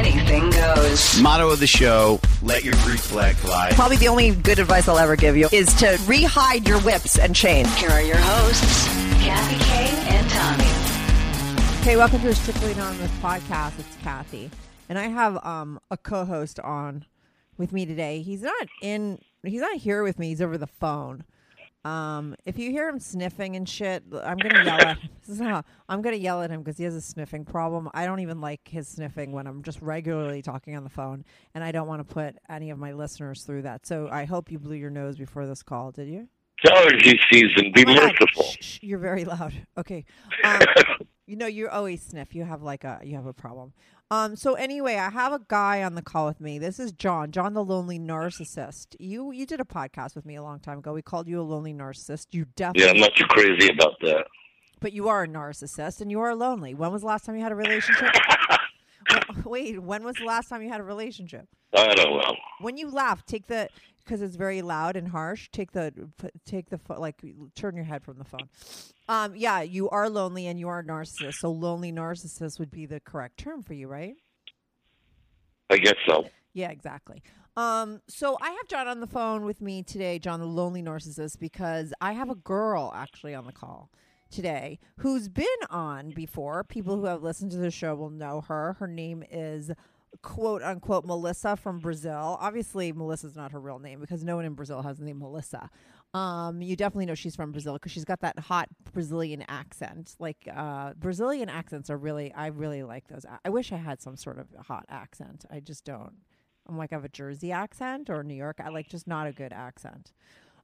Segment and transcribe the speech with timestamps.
[0.00, 1.20] And anything goes.
[1.20, 3.68] Motto of the show: Let your Greek flag fly.
[3.72, 7.36] Probably the only good advice I'll ever give you is to rehide your whips and
[7.36, 7.66] chain.
[7.66, 8.86] Here are your hosts,
[9.22, 10.64] Kathy Kay and Tommy.
[11.84, 13.78] Hey, welcome to the Strictly Anonymous podcast.
[13.78, 14.50] It's Kathy,
[14.88, 17.04] and I have um, a co-host on
[17.58, 18.22] with me today.
[18.22, 19.20] He's not in.
[19.44, 20.28] He's not here with me.
[20.28, 21.24] He's over the phone.
[21.84, 25.08] Um, if you hear him sniffing and shit, I'm gonna yell at him.
[25.26, 27.88] This is how I'm gonna yell at him because he has a sniffing problem.
[27.94, 31.64] I don't even like his sniffing when I'm just regularly talking on the phone, and
[31.64, 33.86] I don't want to put any of my listeners through that.
[33.86, 35.90] So I hope you blew your nose before this call.
[35.90, 36.28] Did you?
[36.68, 37.72] allergy season.
[37.74, 38.42] Be Oh my merciful.
[38.44, 39.54] Shh, shh, you're very loud.
[39.78, 40.04] Okay.
[40.44, 40.60] Um,
[41.26, 42.34] you know, you always sniff.
[42.34, 43.72] You have like a you have a problem.
[44.10, 44.34] Um.
[44.34, 46.58] So anyway, I have a guy on the call with me.
[46.58, 47.30] This is John.
[47.30, 48.96] John, the lonely narcissist.
[48.98, 50.92] You you did a podcast with me a long time ago.
[50.92, 52.26] We called you a lonely narcissist.
[52.32, 52.86] You definitely.
[52.86, 54.26] Yeah, I'm not too crazy about that.
[54.80, 56.74] But you are a narcissist and you are lonely.
[56.74, 58.08] When was the last time you had a relationship?
[59.10, 61.46] Well, Wait, when was the last time you had a relationship?
[61.74, 62.34] I don't know.
[62.60, 63.68] When you laugh, take the
[64.04, 65.48] because it's very loud and harsh.
[65.52, 65.92] Take the
[66.44, 67.22] take the like
[67.54, 68.48] turn your head from the phone.
[69.08, 71.34] Um, yeah, you are lonely and you are a narcissist.
[71.34, 74.14] So lonely narcissist would be the correct term for you, right?
[75.70, 76.24] I guess so.
[76.52, 77.22] Yeah, exactly.
[77.56, 81.38] Um, so I have John on the phone with me today, John, the lonely narcissist,
[81.38, 83.90] because I have a girl actually on the call
[84.30, 86.64] today who's been on before.
[86.64, 88.76] People who have listened to the show will know her.
[88.78, 89.70] Her name is
[90.22, 92.36] quote unquote Melissa from Brazil.
[92.40, 95.70] Obviously, Melissa's not her real name because no one in Brazil has the name Melissa.
[96.12, 100.16] Um, you definitely know she's from Brazil because she's got that hot Brazilian accent.
[100.18, 103.24] Like uh, Brazilian accents are really, I really like those.
[103.44, 105.44] I- wish I had some sort of hot accent.
[105.50, 106.12] I just don't.
[106.68, 108.60] I'm like I have a Jersey accent or New York.
[108.62, 110.12] I like just not a good accent.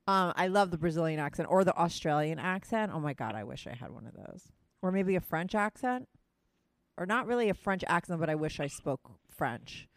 [0.09, 2.93] Um, I love the Brazilian accent or the Australian accent.
[2.95, 4.45] Oh my god, I wish I had one of those.
[4.83, 6.09] Or maybe a French accent,
[6.97, 9.89] or not really a French accent, but I wish I spoke French.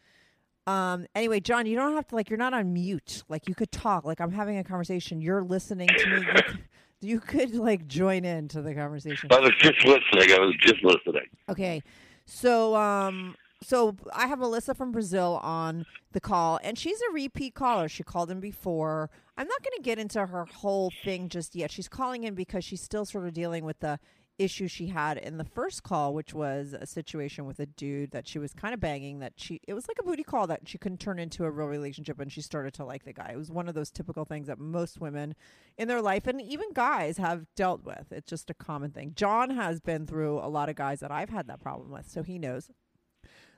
[0.68, 2.30] Um, anyway, John, you don't have to like.
[2.30, 3.24] You're not on mute.
[3.28, 4.06] Like you could talk.
[4.06, 5.22] Like I'm having a conversation.
[5.22, 6.18] You're listening to me.
[6.18, 6.60] You could,
[7.02, 9.30] you could like join in to the conversation.
[9.32, 10.32] I was just listening.
[10.32, 11.26] I was just listening.
[11.48, 11.82] Okay.
[12.26, 17.56] So um so I have Melissa from Brazil on the call and she's a repeat
[17.56, 17.90] caller.
[17.90, 19.10] She called in before.
[19.38, 21.72] I'm not going to get into her whole thing just yet.
[21.72, 24.00] She's calling in because she's still sort of dealing with the
[24.39, 28.27] issue she had in the first call which was a situation with a dude that
[28.27, 30.77] she was kind of banging that she it was like a booty call that she
[30.77, 33.31] couldn't turn into a real relationship and she started to like the guy.
[33.33, 35.35] It was one of those typical things that most women
[35.77, 38.11] in their life and even guys have dealt with.
[38.11, 39.13] It's just a common thing.
[39.16, 42.23] John has been through a lot of guys that I've had that problem with, so
[42.23, 42.69] he knows.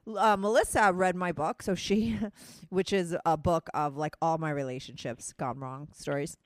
[0.07, 2.17] Uh, Melissa read my book, so she,
[2.69, 6.37] which is a book of like all my relationships gone wrong stories.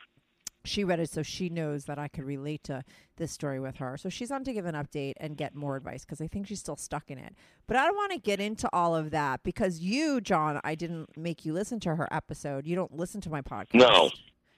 [0.66, 2.84] She read it, so she knows that I could relate to
[3.18, 3.98] this story with her.
[3.98, 6.59] So she's on to give an update and get more advice because I think she's
[6.59, 7.36] still stuck in it.
[7.68, 11.18] But I don't want to get into all of that because you, John, I didn't
[11.18, 12.66] make you listen to her episode.
[12.68, 13.76] You don't listen to my podcast.
[13.76, 14.09] No.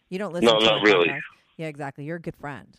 [0.09, 0.47] you don't listen.
[0.47, 1.09] No, to not really.
[1.09, 1.21] podcast.
[1.57, 2.05] Yeah, exactly.
[2.05, 2.77] You're a good friend.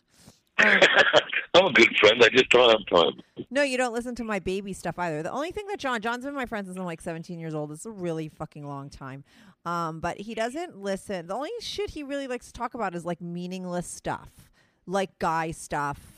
[0.58, 0.78] Um,
[1.54, 2.22] I'm a good friend.
[2.22, 3.20] I just don't have time.
[3.50, 5.22] No, you don't listen to my baby stuff either.
[5.22, 7.72] The only thing that John John's been my friend since I'm like 17 years old.
[7.72, 9.24] It's a really fucking long time.
[9.64, 11.26] Um, but he doesn't listen.
[11.26, 14.50] The only shit he really likes to talk about is like meaningless stuff,
[14.86, 16.17] like guy stuff.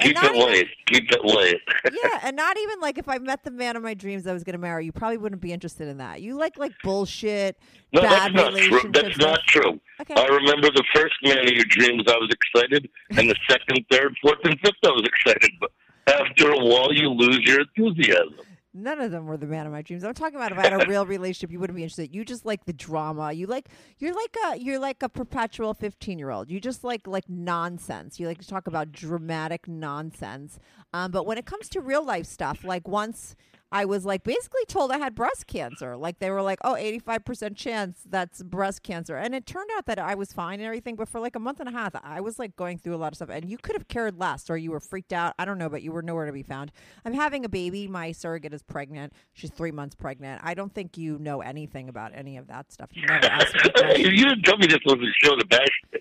[0.00, 0.66] Keep it even- light.
[0.86, 1.60] Keep it light.
[2.02, 4.44] yeah, and not even like if I met the man of my dreams I was
[4.44, 6.22] going to marry, you probably wouldn't be interested in that.
[6.22, 7.58] You like like bullshit,
[7.92, 8.90] No, that's not true.
[8.92, 9.80] That's not true.
[10.00, 10.14] Okay.
[10.14, 14.16] I remember the first man of your dreams, I was excited, and the second, third,
[14.22, 15.50] fourth, and fifth, I was excited.
[15.60, 15.70] But
[16.06, 18.34] after a while, you lose your enthusiasm.
[18.74, 20.04] None of them were the man of my dreams.
[20.04, 22.14] I'm talking about if I had a real relationship, you wouldn't be interested.
[22.14, 23.32] You just like the drama.
[23.32, 23.68] You like
[23.98, 26.50] you're like a you're like a perpetual 15 year old.
[26.50, 28.20] You just like like nonsense.
[28.20, 30.58] You like to talk about dramatic nonsense.
[30.92, 33.36] Um, but when it comes to real life stuff, like once
[33.70, 35.96] I was like basically told I had breast cancer.
[35.96, 39.98] Like they were like, "Oh, 85% chance that's breast cancer." And it turned out that
[39.98, 42.38] I was fine and everything, but for like a month and a half, I was
[42.38, 44.70] like going through a lot of stuff and you could have cared less or you
[44.70, 45.34] were freaked out.
[45.38, 46.72] I don't know, but you were nowhere to be found.
[47.04, 47.86] I'm having a baby.
[47.88, 49.12] My surrogate is pregnant.
[49.32, 50.40] She's 3 months pregnant.
[50.44, 52.90] I don't think you know anything about any of that stuff.
[52.94, 53.70] You never asked me.
[53.70, 53.98] questions.
[54.08, 56.00] you didn't tell me this was a show to bash.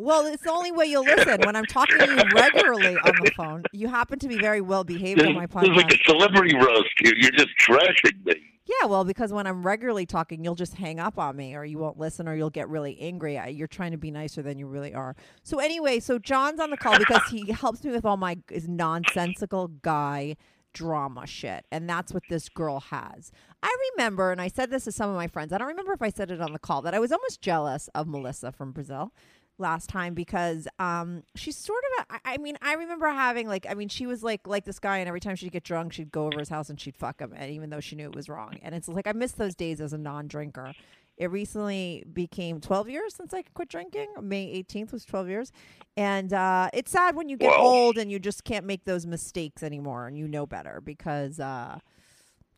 [0.00, 1.40] Well, it's the only way you'll listen.
[1.44, 4.82] When I'm talking to you regularly on the phone, you happen to be very well
[4.82, 6.88] behaved on my this is like a celebrity roast.
[7.02, 8.34] You- You're just trashing me.
[8.80, 11.76] Yeah, well, because when I'm regularly talking, you'll just hang up on me, or you
[11.78, 13.36] won't listen, or you'll get really angry.
[13.36, 15.16] I- You're trying to be nicer than you really are.
[15.42, 19.68] So anyway, so John's on the call because he helps me with all my nonsensical
[19.68, 20.36] guy
[20.72, 23.32] drama shit, and that's what this girl has.
[23.62, 25.52] I remember, and I said this to some of my friends.
[25.52, 27.88] I don't remember if I said it on the call that I was almost jealous
[27.94, 29.12] of Melissa from Brazil
[29.60, 33.66] last time because um she's sort of a, I, I mean I remember having like
[33.68, 36.10] I mean she was like like this guy and every time she'd get drunk she'd
[36.10, 38.28] go over his house and she'd fuck him and even though she knew it was
[38.28, 38.58] wrong.
[38.62, 40.72] And it's like I miss those days as a non-drinker.
[41.16, 44.08] It recently became 12 years since I quit drinking.
[44.22, 45.52] May 18th was 12 years.
[45.96, 49.62] And uh it's sad when you get old and you just can't make those mistakes
[49.62, 51.78] anymore and you know better because uh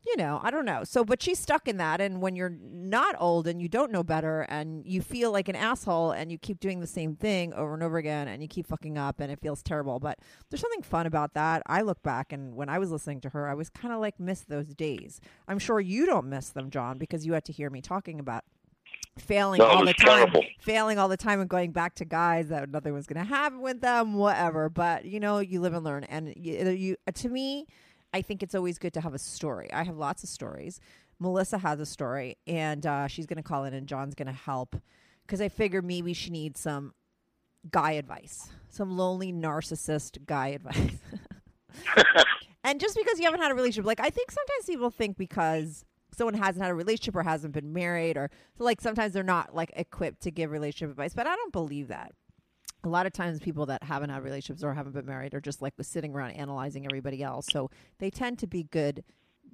[0.05, 0.83] you know, I don't know.
[0.85, 2.01] So, but she's stuck in that.
[2.01, 5.55] And when you're not old and you don't know better and you feel like an
[5.57, 8.67] asshole and you keep doing the same thing over and over again and you keep
[8.67, 10.01] fucking up and it feels terrible.
[10.01, 10.19] But
[10.51, 11.63] there's something fun about that.
[11.67, 14.19] I look back and when I was listening to her, I was kind of like,
[14.19, 15.21] miss those days.
[15.47, 18.45] I'm sure you don't miss them, John, because you had to hear me talking about
[19.19, 20.45] failing No, all the time terrible.
[20.59, 23.61] failing all the time and going back to guys that nothing was going to happen
[23.61, 27.67] with them whatever but you know you live and learn and you, you to me
[28.13, 29.73] i think it's always good to have a story.
[29.73, 30.81] I have lots of stories.
[31.19, 34.33] Melissa has a story and uh, she's going to call in and john's going to
[34.33, 34.75] help
[35.25, 36.95] because i figure maybe she needs some
[37.71, 40.99] guy advice some lonely narcissist guy advice.
[42.65, 45.85] And just because you haven't had a relationship like i think sometimes people think because
[46.15, 49.55] someone hasn't had a relationship or hasn't been married or so like sometimes they're not
[49.55, 52.13] like equipped to give relationship advice but i don't believe that
[52.85, 55.63] a lot of times people that haven't had relationships or haven't been married are just
[55.63, 57.47] like sitting around analyzing everybody else.
[57.51, 59.05] So they tend to be good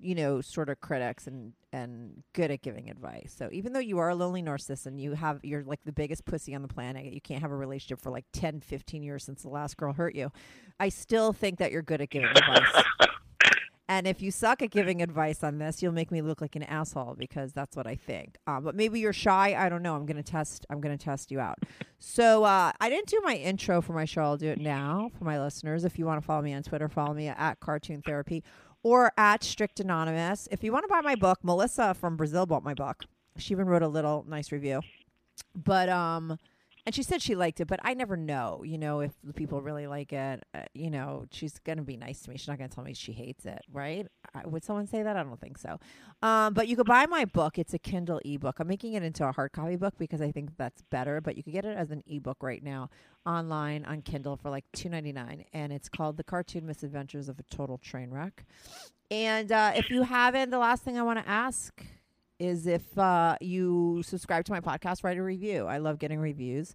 [0.01, 3.35] you know sort of critics and and good at giving advice.
[3.37, 6.25] So even though you are a lonely narcissist and you have you're like the biggest
[6.25, 9.43] pussy on the planet you can't have a relationship for like 10 15 years since
[9.43, 10.31] the last girl hurt you
[10.81, 12.85] i still think that you're good at giving advice
[13.89, 16.63] and if you suck at giving advice on this, you'll make me look like an
[16.63, 18.37] asshole because that's what I think.
[18.47, 19.55] Um, but maybe you're shy.
[19.59, 19.95] I don't know.
[19.95, 20.67] I'm gonna test.
[20.69, 21.59] I'm gonna test you out.
[22.01, 24.23] So uh, I didn't do my intro for my show.
[24.23, 25.85] I'll do it now for my listeners.
[25.85, 28.45] If you want to follow me on Twitter, follow me at Cartoon Therapy
[28.85, 30.47] or at Strict Anonymous.
[30.53, 33.03] If you want to buy my book, Melissa from Brazil bought my book.
[33.37, 34.81] She even wrote a little nice review.
[35.57, 36.39] But um,
[36.89, 39.61] and she said she liked it, but I never know, you know, if the people
[39.61, 40.43] really like it.
[40.55, 42.39] Uh, you know, she's gonna be nice to me.
[42.39, 44.07] She's not gonna tell me she hates it, right?
[44.35, 45.15] I, would someone say that?
[45.15, 45.79] I don't think so.
[46.23, 47.59] Um, but you could buy my book.
[47.59, 48.59] It's a Kindle ebook.
[48.59, 51.21] I'm making it into a hard copy book because I think that's better.
[51.21, 52.89] But you could get it as an ebook right now
[53.27, 57.39] online on Kindle for like two ninety nine, and it's called The Cartoon Misadventures of
[57.39, 58.47] a Total Train Wreck.
[59.11, 61.85] And uh, if you haven't, the last thing I want to ask
[62.39, 65.67] is if uh, you subscribe to my podcast, write a review.
[65.67, 66.75] I love getting reviews.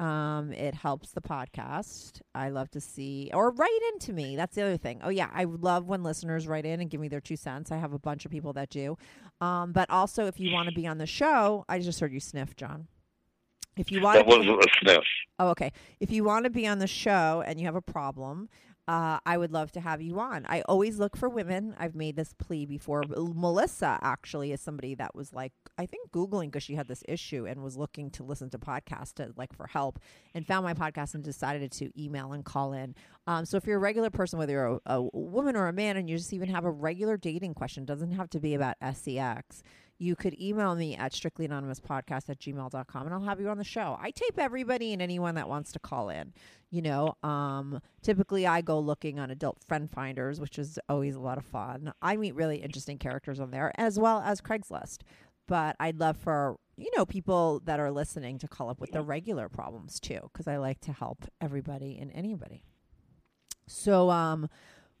[0.00, 2.20] Um, it helps the podcast.
[2.34, 4.34] I love to see or write into me.
[4.34, 5.00] That's the other thing.
[5.04, 7.70] Oh yeah, I love when listeners write in and give me their two cents.
[7.70, 8.98] I have a bunch of people that do.
[9.40, 12.18] Um, but also, if you want to be on the show, I just heard you
[12.20, 12.88] sniff, John.
[13.76, 15.04] If you want That be, wasn't a sniff.
[15.38, 15.72] Oh, okay.
[16.00, 18.48] If you want to be on the show and you have a problem,
[18.86, 20.44] uh, I would love to have you on.
[20.46, 21.74] I always look for women.
[21.78, 23.02] I've made this plea before.
[23.08, 27.46] Melissa actually is somebody that was like, I think Googling because she had this issue
[27.46, 29.98] and was looking to listen to podcasts to, like for help
[30.34, 32.94] and found my podcast and decided to email and call in.
[33.26, 35.96] Um, so if you're a regular person, whether you're a, a woman or a man,
[35.96, 39.62] and you just even have a regular dating question, doesn't have to be about sex
[40.04, 43.96] you could email me at strictlyanonymouspodcast at gmail.com and I'll have you on the show.
[44.00, 46.34] I tape everybody and anyone that wants to call in.
[46.70, 51.20] You know, um, typically I go looking on adult friend finders, which is always a
[51.20, 51.92] lot of fun.
[52.02, 54.98] I meet really interesting characters on there as well as Craigslist.
[55.46, 59.02] But I'd love for, you know, people that are listening to call up with their
[59.02, 62.62] regular problems too, because I like to help everybody and anybody.
[63.66, 64.48] So, um,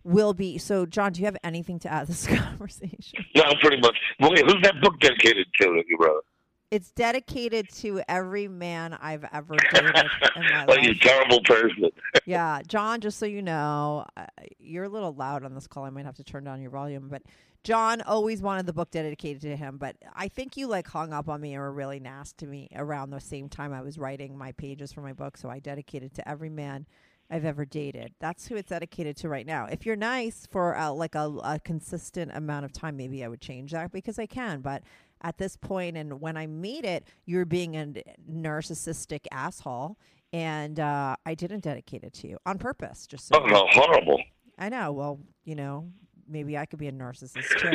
[0.04, 3.80] will be so john do you have anything to add to this conversation No, pretty
[3.80, 3.96] much.
[4.20, 6.24] Wait, who's that book dedicated to you wrote?
[6.70, 11.90] it's dedicated to every man i've ever dated in my Like you life terrible person.
[12.26, 14.26] yeah john just so you know uh,
[14.58, 17.08] you're a little loud on this call i might have to turn down your volume
[17.08, 17.22] but
[17.62, 21.28] john always wanted the book dedicated to him but i think you like hung up
[21.28, 24.36] on me and were really nasty to me around the same time i was writing
[24.36, 26.86] my pages for my book so i dedicated to every man
[27.30, 28.14] I've ever dated.
[28.20, 29.66] That's who it's dedicated to right now.
[29.66, 33.40] If you're nice for uh, like a, a consistent amount of time, maybe I would
[33.40, 34.60] change that because I can.
[34.60, 34.82] But
[35.22, 37.92] at this point, and when I meet it, you're being a
[38.30, 39.98] narcissistic asshole,
[40.32, 43.06] and uh, I didn't dedicate it to you on purpose.
[43.06, 44.22] Just so Oh, no, horrible.
[44.58, 44.92] I know.
[44.92, 45.90] Well, you know,
[46.28, 47.70] maybe I could be a narcissist too.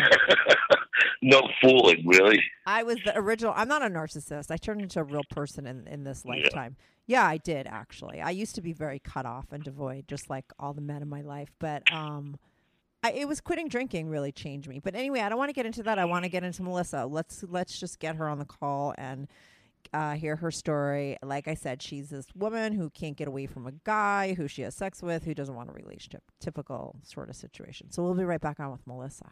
[1.21, 2.41] No fooling, really.
[2.65, 3.53] I was the original.
[3.55, 4.51] I'm not a narcissist.
[4.51, 6.31] I turned into a real person in, in this Yeah.
[6.33, 6.75] lifetime.
[7.07, 8.21] Yeah, I did actually.
[8.21, 11.09] I used to be very cut off and devoid, just like all the men in
[11.09, 11.49] my life.
[11.59, 12.37] But um,
[13.03, 14.79] I, it was quitting drinking really changed me.
[14.79, 15.97] But anyway, I don't want to get into that.
[15.97, 17.05] I want to get into Melissa.
[17.07, 19.27] Let's let's just get her on the call and
[19.91, 21.17] uh, hear her story.
[21.23, 24.61] Like I said, she's this woman who can't get away from a guy who she
[24.61, 26.21] has sex with, who doesn't want a relationship.
[26.39, 27.89] Typical sort of situation.
[27.89, 29.31] So we'll be right back on with Melissa.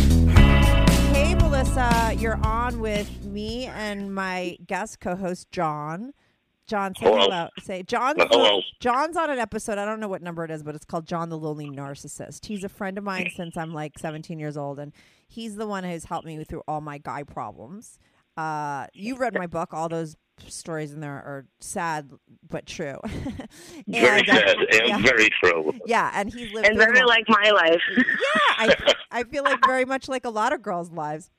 [1.73, 6.13] Hey, Melissa, you're on with me and my guest co-host John.
[6.67, 7.17] John, say Hello.
[7.21, 7.47] hello.
[7.61, 8.61] Say John's Hello.
[8.81, 9.77] John's on an episode.
[9.77, 12.45] I don't know what number it is, but it's called John the Lonely Narcissist.
[12.45, 14.91] He's a friend of mine since I'm like 17 years old, and
[15.27, 17.99] he's the one who's helped me through all my guy problems.
[18.37, 19.73] Uh, you read my book.
[19.73, 20.15] All those
[20.47, 22.09] stories in there are sad
[22.49, 22.97] but true.
[23.87, 24.97] Very And, uh, sad and yeah.
[24.99, 25.73] very true.
[25.85, 27.81] Yeah, and he's lived and through very like my life.
[27.97, 28.03] yeah,
[28.57, 31.29] I, I feel like very much like a lot of girls' lives.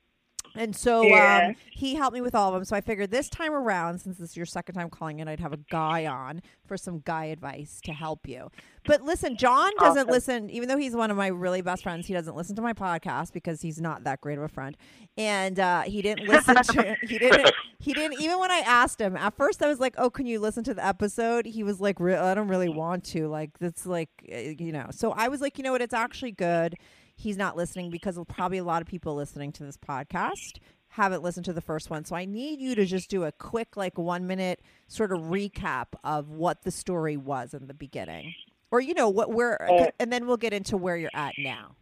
[0.54, 1.48] And so Yeah.
[1.48, 2.64] um, he helped me with all of them.
[2.64, 5.40] So I figured this time around, since this is your second time calling in, I'd
[5.40, 8.50] have a guy on for some guy advice to help you.
[8.84, 10.10] But listen, John doesn't Awesome.
[10.10, 12.72] listen, even though he's one of my really best friends, he doesn't listen to my
[12.74, 14.76] podcast because he's not that great of a friend.
[15.16, 19.16] And uh, he didn't listen to he didn't he didn't even when I asked him
[19.16, 22.00] at first I was like, "Oh, can you listen to the episode?" He was like,
[22.00, 24.86] "I don't really want to." Like that's like uh, you know.
[24.90, 25.82] So I was like, "You know what?
[25.82, 26.76] It's actually good."
[27.14, 31.44] He's not listening because probably a lot of people listening to this podcast haven't listened
[31.46, 32.04] to the first one.
[32.04, 35.86] So I need you to just do a quick, like one minute sort of recap
[36.04, 38.34] of what the story was in the beginning.
[38.70, 39.90] Or, you know, what where, Oh.
[39.98, 41.76] and then we'll get into where you're at now.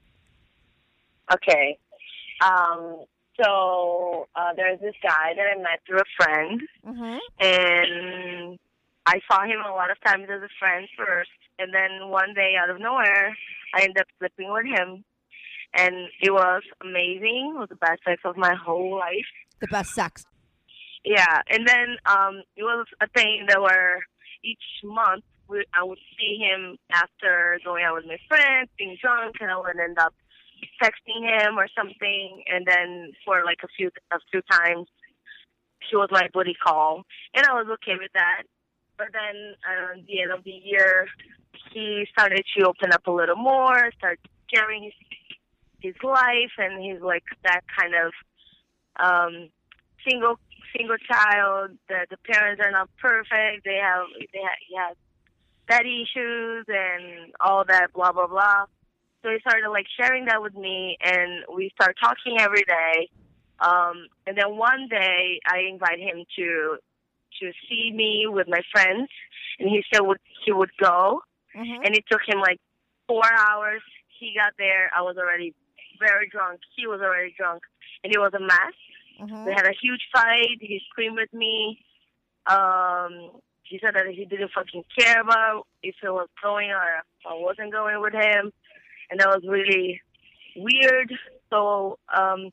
[1.32, 1.78] Okay.
[2.42, 3.04] Um,
[3.42, 7.18] so uh, there's this guy that I met through a friend, Mm-hmm.
[7.44, 8.58] and
[9.06, 12.54] I saw him a lot of times as a friend first, and then one day
[12.60, 13.36] out of nowhere,
[13.74, 15.04] I ended up sleeping with him,
[15.74, 17.54] and it was amazing.
[17.54, 19.26] It was the best sex of my whole life.
[19.60, 20.24] The best sex.
[21.04, 24.00] Yeah, and then um, it was a thing that were
[24.44, 29.36] each month we, I would see him after going out with my friends, being drunk,
[29.40, 30.14] and I would end up
[30.82, 34.86] texting him or something, and then for like a few a few times,
[35.88, 37.02] he was my booty call,
[37.34, 38.42] and I was okay with that.
[38.96, 41.06] But then uh, at the end of the year,
[41.72, 44.20] he started to open up a little more, start
[44.54, 44.92] sharing his
[45.80, 48.12] his life, and he's like that kind of
[48.98, 49.48] um,
[50.08, 50.38] single
[50.76, 51.70] single child.
[51.88, 53.64] The the parents are not perfect.
[53.64, 54.96] They have they have he has
[55.68, 58.64] daddy issues and all that blah blah blah.
[59.22, 63.08] So he started like sharing that with me, and we start talking every day.
[63.58, 66.78] Um, and then one day I invite him to
[67.40, 69.08] to see me with my friends,
[69.58, 71.22] and he said would he would go,
[71.56, 71.82] Mm-hmm.
[71.84, 72.60] and it took him like
[73.08, 73.82] four hours.
[74.20, 74.88] He got there.
[74.96, 75.52] I was already
[76.00, 76.60] very drunk.
[76.74, 77.62] He was already drunk,
[78.02, 78.76] and it was a mess.
[79.20, 79.44] Mm-hmm.
[79.44, 80.58] We had a huge fight.
[80.60, 81.78] He screamed with me.
[82.46, 83.30] Um,
[83.62, 87.72] he said that he didn't fucking care about if I was going or I wasn't
[87.72, 88.50] going with him,
[89.10, 90.00] and that was really
[90.56, 91.12] weird.
[91.50, 92.50] So um,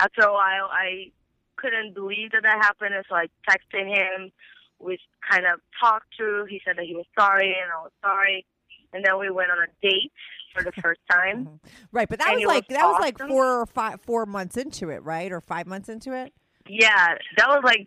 [0.00, 1.10] after a while, I
[1.56, 4.30] couldn't believe that that happened, and so I texted him.
[4.78, 6.46] We kind of talked through.
[6.46, 8.44] He said that he was sorry, and I was sorry,
[8.92, 10.12] and then we went on a date
[10.58, 11.44] for the first time.
[11.44, 11.56] Mm-hmm.
[11.92, 14.26] Right, but that And was it was like that was like four or five four
[14.26, 16.32] months into it, right, or five months into it.
[16.68, 17.86] Yeah, that was like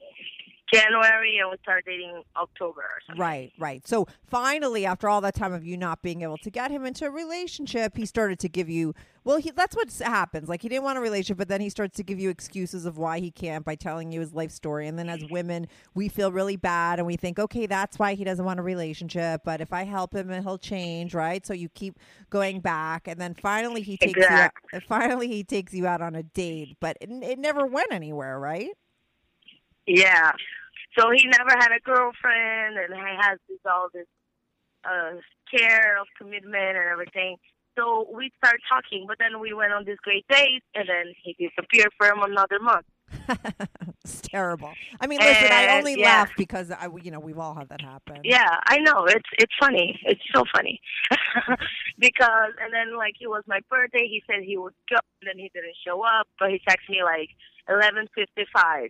[0.72, 3.22] January, and we started dating October or something.
[3.22, 3.86] Right, right.
[3.88, 7.06] So finally, after all that time of you not being able to get him into
[7.06, 8.94] a relationship, he started to give you.
[9.24, 10.50] Well, he, that's what happens.
[10.50, 12.98] Like he didn't want a relationship, but then he starts to give you excuses of
[12.98, 14.88] why he can't by telling you his life story.
[14.88, 18.24] And then as women, we feel really bad and we think, okay, that's why he
[18.24, 19.42] doesn't want a relationship.
[19.46, 21.46] But if I help him, he'll change, right?
[21.46, 22.00] So you keep
[22.32, 24.58] going back, and then finally he takes Exact.
[24.72, 24.78] you.
[24.78, 28.40] Out, finally, he takes you out on a date, but it, it never went anywhere,
[28.40, 28.70] right?
[29.86, 30.32] Yeah.
[30.98, 34.08] So he never had a girlfriend, and he has this all this
[34.84, 35.20] uh,
[35.56, 37.38] care, of commitment, and everything.
[37.78, 41.34] So we started talking, but then we went on this great date, and then he
[41.34, 42.86] disappeared for another month.
[44.04, 44.72] it's terrible.
[45.00, 46.06] I mean, listen, I only yeah.
[46.06, 48.22] laugh because I, you know, we've all had that happen.
[48.24, 49.06] Yeah, I know.
[49.06, 50.00] It's it's funny.
[50.04, 50.80] It's so funny.
[52.00, 55.38] because and then like it was my birthday, he said he would go and then
[55.38, 57.30] he didn't show up, but he texted me like
[57.70, 58.90] eleven fifty five.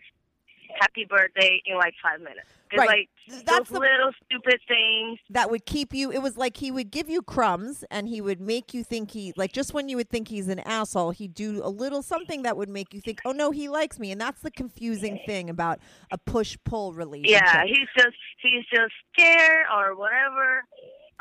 [0.80, 2.48] Happy birthday in like five minutes.
[2.72, 2.88] It's Right.
[2.88, 3.10] like
[3.46, 5.20] That's those the- little stupid things.
[5.30, 8.40] that would keep you it was like he would give you crumbs and he would
[8.40, 11.60] make you think he like just when you would think he's an asshole he'd do
[11.64, 14.42] a little something that would make you think oh no he likes me and that's
[14.42, 15.80] the confusing thing about
[16.12, 20.64] a push pull relationship Yeah, he's just he's just scared or whatever.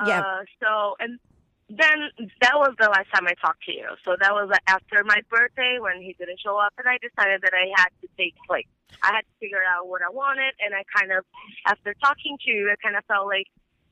[0.06, 0.20] Yeah.
[0.20, 1.18] Uh, so and
[1.68, 2.10] then
[2.42, 3.86] that was the last time I talked to you.
[4.04, 7.52] So that was after my birthday when he didn't show up, and I decided that
[7.54, 8.66] I had to take like
[9.02, 11.24] I had to figure out what I wanted, and I kind of
[11.66, 13.46] after talking to you, I kind of felt like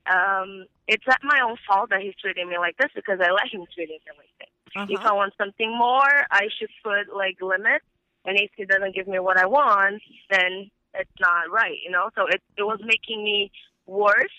[0.08, 3.48] um it's not my own fault that he's treating me like this because I let
[3.52, 4.52] him treat me like this.
[4.88, 5.08] If Uh-huh.
[5.10, 7.84] I want something more, I should put like limits.
[8.24, 12.10] And if he doesn't give me what I want, then it's not right, you know.
[12.14, 13.50] So it it was making me
[13.86, 14.38] worse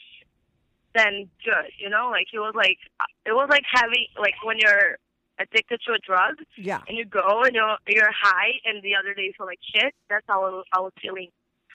[0.95, 2.09] than good, you know.
[2.11, 2.77] Like it was like
[3.25, 4.97] it was like having like when you're
[5.39, 9.13] addicted to a drug yeah and you go and you're you're high, and the other
[9.13, 9.93] day you feel like shit.
[10.09, 11.29] That's how I was, I was feeling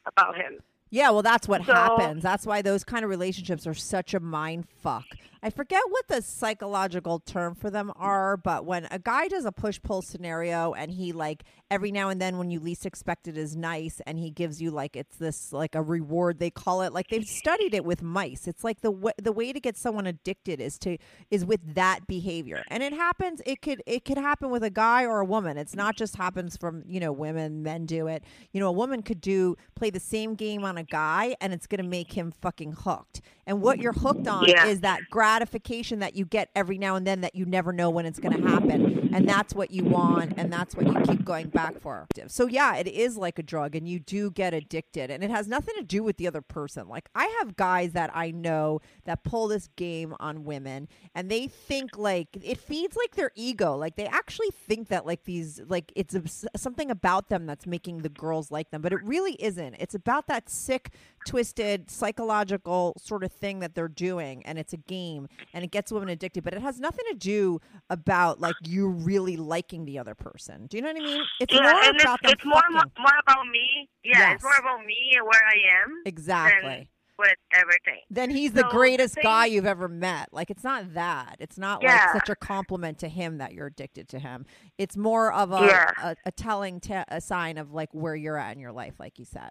[0.06, 0.58] about him.
[0.90, 4.20] yeah well that's what So- happens that's why those kind of relationships are such a
[4.20, 5.06] mind fuck
[5.44, 9.52] i forget what the psychological term for them are but when a guy does a
[9.52, 13.36] push pull scenario and he like every now and then when you least expect it
[13.36, 16.92] is nice and he gives you like it's this like a reward they call it
[16.92, 18.46] like they've studied it with mice.
[18.46, 20.96] It's like the way the way to get someone addicted is to
[21.30, 22.62] is with that behavior.
[22.68, 25.56] And it happens it could it could happen with a guy or a woman.
[25.58, 28.22] It's not just happens from you know women men do it.
[28.52, 31.66] You know a woman could do play the same game on a guy and it's
[31.66, 33.20] going to make him fucking hooked.
[33.46, 34.66] And what you're hooked on Yeah.
[34.66, 35.00] is that
[35.34, 38.40] gratification that you get every now and then that you never know when it's going
[38.40, 39.10] to happen.
[39.12, 42.06] And that's what you want and that's what you keep going back for.
[42.28, 45.48] So yeah it is like a drug and you do get addicted and it has
[45.48, 46.88] nothing to do with the other person.
[46.88, 51.48] Like i have guys that i know that pull this game on women and they
[51.48, 53.76] think like it feeds like their ego.
[53.76, 56.22] Like they actually think that like these like it's a,
[56.56, 59.74] something about them that's making the girls like them but it really isn't.
[59.80, 60.92] It's about that sick
[61.26, 65.90] twisted psychological sort of thing that they're doing and it's a game and it gets
[65.92, 67.60] women addicted but it has nothing to do
[67.90, 71.52] about like you really liking the other person do you know what i mean it's
[71.54, 73.88] yeah, more and about it's, it's more more about me.
[74.02, 74.34] Yeah, Yes.
[74.36, 78.00] it's more about me and where I am exactly with everything.
[78.10, 80.28] then he's the So, the greatest thing- guy you've ever met.
[80.32, 81.36] Like it's not that.
[81.40, 82.10] It's not Yeah.
[82.12, 84.44] like such a compliment to him that you're addicted to him.
[84.78, 85.90] It's more of a Yeah.
[86.02, 89.18] a, a telling ta a sign of like where you're at in your life, like
[89.18, 89.50] you said.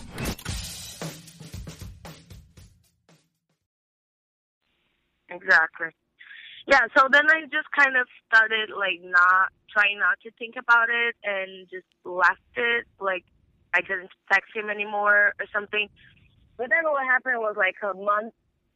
[5.31, 5.87] Exactly.
[6.67, 10.89] Yeah, so then I just kind of started like not trying not to think about
[10.89, 12.85] it and just left it.
[12.99, 13.25] Like
[13.73, 15.89] I didn't text him anymore or something.
[16.57, 18.33] But then what happened was like a month,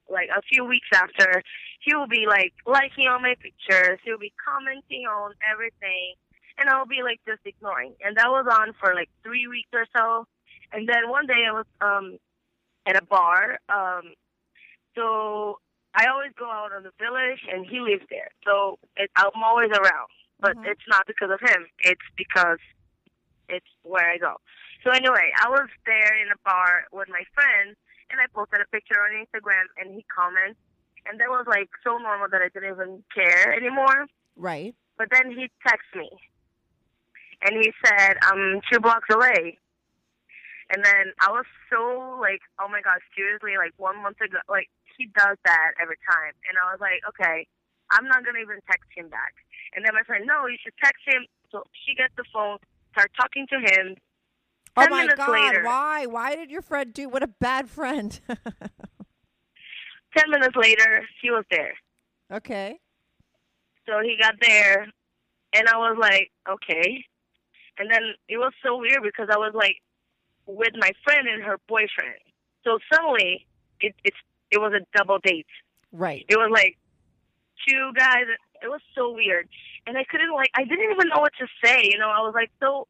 [0.09, 1.43] like a few weeks after,
[1.81, 3.99] he will be like liking all my pictures.
[4.03, 6.15] He'll be commenting on everything,
[6.57, 7.93] and I'll be like just ignoring.
[8.03, 10.25] And that was on for like three weeks or so.
[10.73, 12.17] And then one day I was um
[12.87, 13.59] at a bar.
[13.69, 14.13] Um,
[14.95, 15.59] so
[15.95, 18.29] I always go out on the village, and he lives there.
[18.43, 20.67] So it, I'm always around, but Mhm.
[20.67, 21.67] it's not because of him.
[21.79, 22.60] It's because
[23.47, 24.39] it's where I go.
[24.84, 27.77] So anyway, I was there in a bar with my friends,
[28.10, 30.60] and I posted a picture on Instagram, and he comments,
[31.05, 34.08] and that was like so normal that I didn't even care anymore.
[34.36, 34.75] Right.
[34.97, 36.10] But then he texted me,
[37.41, 39.60] and he said, "I'm two blocks away."
[40.73, 44.69] And then I was so like, "Oh my gosh, seriously!" Like one month ago, like
[44.97, 47.47] he does that every time, and I was like, "Okay,
[47.91, 49.34] I'm not gonna even text him back."
[49.73, 52.58] And then my friend, "No, you should text him." So she gets the phone,
[52.91, 53.95] start talking to him.
[54.77, 55.31] Oh my minutes God!
[55.31, 56.05] later, Why?
[56.05, 57.08] Why did your friend do?
[57.10, 58.19] What a bad friend.
[60.17, 61.75] ten minutes later, he was there.
[62.31, 62.79] okay.
[63.88, 64.88] So he got there,
[65.53, 67.05] and I was like, okay.
[67.77, 69.77] And then it was so weird because I was like
[70.47, 72.19] with my friend and her boyfriend.
[72.63, 73.45] So suddenly,
[73.79, 74.17] it it's
[74.51, 75.47] it was a double date.
[75.91, 76.25] Right.
[76.27, 76.77] It was like
[77.67, 78.23] two guys.
[78.62, 79.47] It was so weird,
[79.86, 81.89] and I couldn't like I didn't even know what to say.
[81.91, 82.88] You know, I was like, so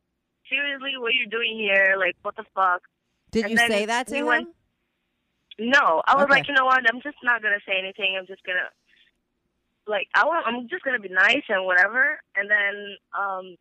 [0.49, 1.95] seriously, what are you doing here?
[1.97, 2.81] Like, what the fuck?
[3.31, 4.25] Did And you say that to we him?
[4.27, 4.47] went-
[5.59, 6.33] No, I was Okay.
[6.33, 6.83] like, you know what?
[6.87, 8.15] I'm just not gonna say anything.
[8.17, 8.69] I'm just gonna
[9.87, 10.45] like I want.
[10.47, 12.19] I'm just gonna be nice and whatever.
[12.35, 13.55] And then um,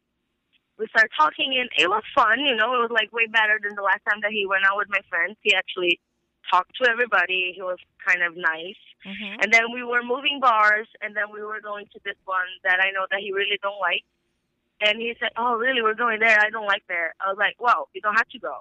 [0.79, 2.41] we started talking, and it was fun.
[2.41, 4.77] You know, it was like way better than the last time that he went out
[4.77, 5.37] with my friends.
[5.43, 6.01] He actually
[6.51, 7.53] talked to everybody.
[7.55, 8.77] He was kind of nice.
[9.05, 9.43] Mhm.
[9.43, 12.81] And then we were moving bars, and then we were going to this one that
[12.81, 14.05] I know that he really don't like.
[14.81, 15.83] And he said, "Oh, really?
[15.83, 16.39] We're going there?
[16.41, 18.61] I don't like there." I was like, "Well, you don't have to go.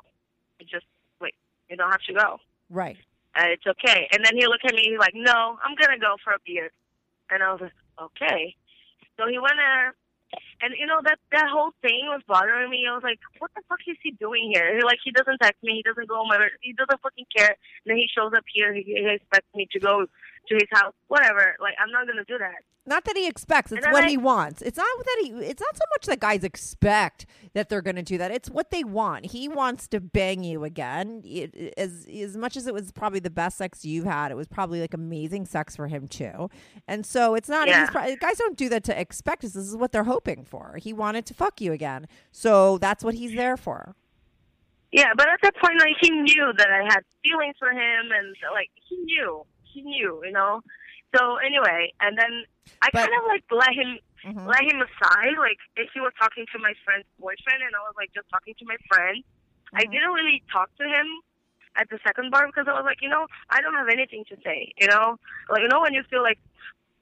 [0.60, 0.86] You just
[1.20, 1.36] wait.
[1.70, 2.40] You don't have to go.
[2.70, 2.98] Right.
[3.36, 4.84] Uh, it's okay." And then he looked at me.
[4.84, 6.72] He's like, "No, I'm gonna go for a beer."
[7.30, 8.56] And I was like, "Okay."
[9.18, 9.96] So he went there,
[10.62, 12.86] and you know that that whole thing was bothering me.
[12.90, 15.62] I was like, "What the fuck is he doing here?" He, like he doesn't text
[15.64, 15.76] me.
[15.76, 16.32] He doesn't go home.
[16.62, 17.56] He doesn't fucking care.
[17.86, 18.74] And then he shows up here.
[18.74, 20.06] He, he expects me to go
[20.48, 20.94] to his house.
[21.08, 21.56] Whatever.
[21.60, 22.56] Like I'm not gonna do that.
[22.86, 23.72] Not that he expects.
[23.72, 24.62] It's what I- he wants.
[24.62, 25.30] It's not that he.
[25.30, 28.30] It's not so much that guys expect that they're going to do that.
[28.30, 29.28] It's what they want.
[29.28, 31.22] He wants to bang you again.
[31.24, 34.48] It, as as much as it was probably the best sex you've had, it was
[34.50, 36.50] probably like amazing sex for him too.
[36.86, 37.70] And so it's not.
[37.70, 37.88] Yeah.
[38.20, 39.54] Guys don't do that to expect us.
[39.54, 40.76] This is what they're hoping for.
[40.78, 43.96] He wanted to fuck you again, so that's what he's there for.
[44.92, 48.36] Yeah, but at that point, like he knew that I had feelings for him, and
[48.54, 50.62] like he knew, he knew, you know.
[51.16, 52.46] So anyway, and then
[52.82, 54.48] I But- kind of like let him Mhm.
[54.48, 55.38] let him aside.
[55.38, 58.56] Like if he was talking to my friend's boyfriend, and I was like just talking
[58.60, 59.24] to my friend.
[59.74, 59.92] I Mhm.
[59.92, 61.08] didn't really talk to him
[61.76, 64.38] at the second bar because I was like, you know, I don't have anything to
[64.44, 64.72] say.
[64.78, 66.40] You know, like you know when you feel like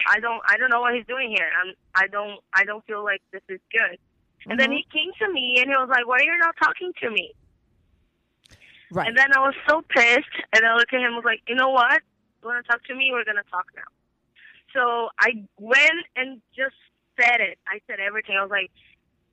[0.07, 1.51] I don't I don't know what he's doing here.
[1.61, 3.97] I'm I don't I don't feel like this is good.
[4.47, 4.77] And then Mhm.
[4.77, 7.33] he came to me and he was like, "Why are you not talking to me?"
[8.91, 9.07] Right.
[9.07, 11.55] And then I was so pissed, and I looked at him and was like, you
[11.55, 12.01] know what?
[12.41, 13.09] You want to talk to me?
[13.11, 13.89] We're going to talk now.
[14.73, 16.75] So I went and just
[17.19, 17.59] said it.
[17.67, 18.37] I said everything.
[18.39, 18.71] I was like,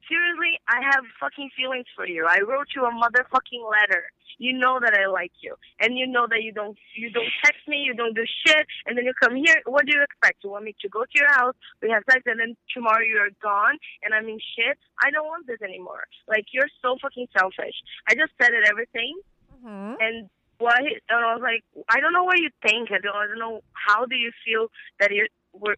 [0.08, 2.26] seriously, I have fucking feelings for you.
[2.28, 4.10] I wrote you a motherfucking letter.
[4.38, 7.66] You know that I like you, and you know that you don't you don't text
[7.66, 9.56] me, you don't do shit, and then you come here.
[9.66, 10.44] What do you expect?
[10.44, 13.34] You want me to go to your house, we have sex, and then tomorrow you're
[13.42, 14.78] gone, and I'm in shit.
[15.02, 16.04] I don't want this anymore.
[16.28, 17.74] Like you're so fucking selfish.
[18.06, 19.18] I just said it everything,
[19.66, 19.96] Mhm.
[19.98, 22.90] and what and I was like, I don't know what you think.
[22.90, 24.68] I don't, I don't know how do you feel
[25.00, 25.28] that you're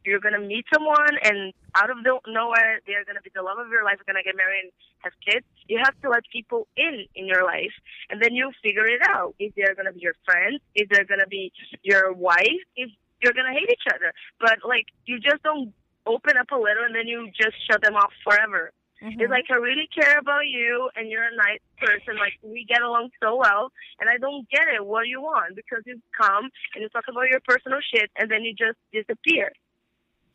[0.04, 3.68] you're gonna meet someone and out of the, nowhere they're gonna be the love of
[3.68, 5.46] your life, you're gonna get married and have kids.
[5.68, 7.72] You have to let people in in your life,
[8.10, 9.34] and then you figure it out.
[9.38, 12.90] If they're gonna be your friends, if they're gonna be your wife, if
[13.22, 14.12] you're gonna hate each other.
[14.40, 15.72] But like you just don't
[16.06, 18.72] open up a little and then you just shut them off forever.
[19.02, 19.18] Mhm.
[19.20, 22.16] It's like I really care about you and you're a nice person.
[22.18, 24.84] Like we get along so well, and I don't get it.
[24.84, 25.56] What do you want?
[25.56, 29.52] Because you come and you talk about your personal shit, and then you just disappear.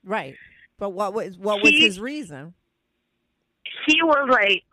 [0.03, 0.35] right.
[0.77, 2.53] But what was what was He- his reason?
[3.87, 4.63] He was like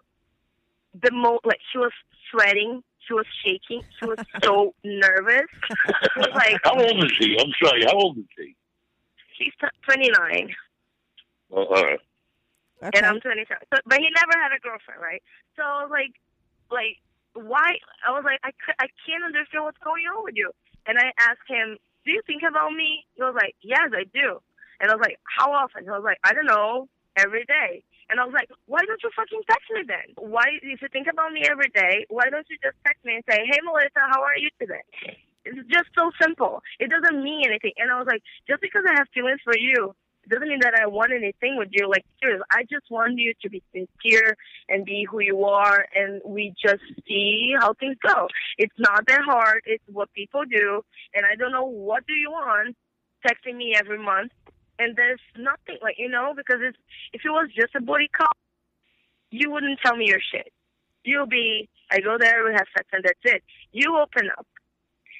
[1.00, 1.92] the most like she was
[2.30, 5.46] sweating, she was shaking, she was so nervous.
[5.68, 7.36] She was like How old is he?
[7.38, 7.84] I'm sorry.
[7.84, 8.56] How old is he?
[9.38, 9.52] she's
[9.82, 10.54] twenty nine.
[11.52, 12.00] Oh, all right.
[12.82, 12.98] Okay.
[12.98, 13.46] and I'm 27.
[13.72, 15.22] So, but he never had a girlfriend, right?
[15.56, 16.14] So I was like,
[16.70, 16.98] like,
[17.34, 17.78] why?
[18.06, 20.50] I was like, I, c- I can't understand what's going on with you.
[20.86, 23.06] And I asked him, do you think about me?
[23.14, 24.42] He was like, yes, I do.
[24.80, 25.84] And I was like, how often?
[25.84, 27.84] He was like, I don't know, every day.
[28.10, 30.12] And I was like, why don't you fucking text me then?
[30.18, 33.24] Why, if you think about me every day, why don't you just text me and
[33.30, 34.82] say, hey, Melissa, how are you today?
[35.44, 36.62] It's just so simple.
[36.78, 37.72] It doesn't mean anything.
[37.78, 40.74] And I was like, just because I have feelings for you, it doesn't mean that
[40.80, 41.88] I want anything with you.
[41.88, 42.04] Like,
[42.50, 44.36] I just want you to be sincere
[44.68, 48.28] and be who you are, and we just see how things go.
[48.56, 49.62] It's not that hard.
[49.66, 50.82] It's what people do,
[51.14, 52.76] and I don't know what do you want
[53.26, 54.32] texting me every month,
[54.78, 56.78] and there's nothing like you know because it's
[57.12, 58.36] if it was just a booty call,
[59.30, 60.52] you wouldn't tell me your shit.
[61.04, 63.42] You'll be, I go there, we have sex, and that's it.
[63.72, 64.46] You open up,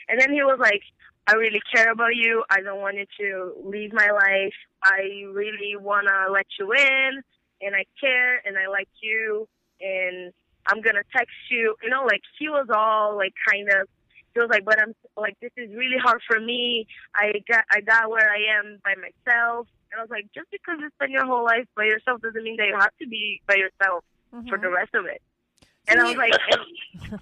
[0.08, 0.82] and then he was like,
[1.26, 2.42] I really care about you.
[2.50, 4.54] I don't want you to leave my life.
[4.82, 7.22] I really want to let you in,
[7.60, 9.48] and I care, and I like you,
[9.80, 10.32] and
[10.66, 11.76] I'm going to text you.
[11.82, 13.88] You know, like, he was all, like, kind of,
[14.34, 16.86] he was like, but I'm, like, this is really hard for me.
[17.14, 19.68] I got, I got where I am by myself.
[19.92, 22.56] And I was like, just because you spend your whole life by yourself doesn't mean
[22.56, 24.62] that you have to be by yourself for mm-hmm.
[24.62, 25.22] the rest of it.
[25.86, 26.32] And I was like,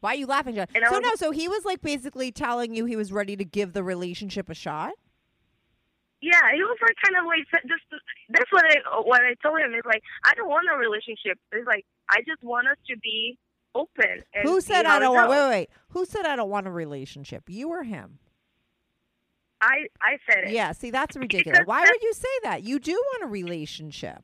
[0.00, 0.66] Why are you laughing, John?
[0.74, 3.44] And So was- no, so he was like basically telling you he was ready to
[3.44, 4.92] give the relationship a shot.
[6.22, 7.82] yeah, he was like kind of like just.
[8.28, 11.38] That's what I what I told him is like I don't want a relationship.
[11.52, 13.38] It's like I just want us to be
[13.74, 14.22] open.
[14.42, 15.30] Who said I don't want?
[15.30, 15.70] Wait, wait, wait.
[15.90, 17.44] Who said I don't want a relationship?
[17.48, 18.18] You or him?
[19.60, 20.50] I I said it.
[20.52, 20.72] Yeah.
[20.72, 21.60] See, that's ridiculous.
[21.64, 22.62] Why would you say that?
[22.62, 24.22] You do want a relationship.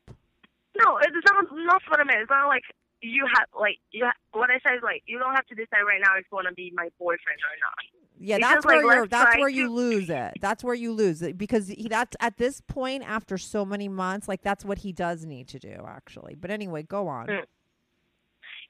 [0.77, 2.21] No, it's not not what I meant.
[2.21, 2.63] It's not like
[3.01, 4.05] you have like you.
[4.05, 6.35] Ha- what I said is like you don't have to decide right now if you
[6.35, 8.01] want to be my boyfriend or not.
[8.19, 9.07] Yeah, It's that's just like, where you're.
[9.07, 10.33] That's where you to- lose it.
[10.41, 14.27] That's where you lose it because he, that's at this point after so many months.
[14.27, 16.35] Like that's what he does need to do, actually.
[16.35, 17.27] But anyway, go on.
[17.27, 17.43] Mm.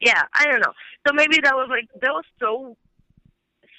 [0.01, 0.73] Yeah, I don't know.
[1.07, 2.75] So maybe that was like that was so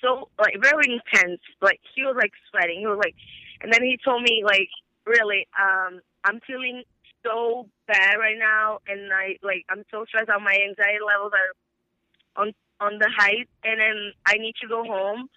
[0.00, 1.40] so like very intense.
[1.60, 2.80] Like he was like sweating.
[2.80, 3.14] He was like,
[3.60, 4.68] and then he told me like,
[5.04, 6.82] really, um, I'm feeling
[7.24, 10.40] so bad right now, and I like I'm so stressed out.
[10.42, 15.28] My anxiety levels are on on the height, and then I need to go home.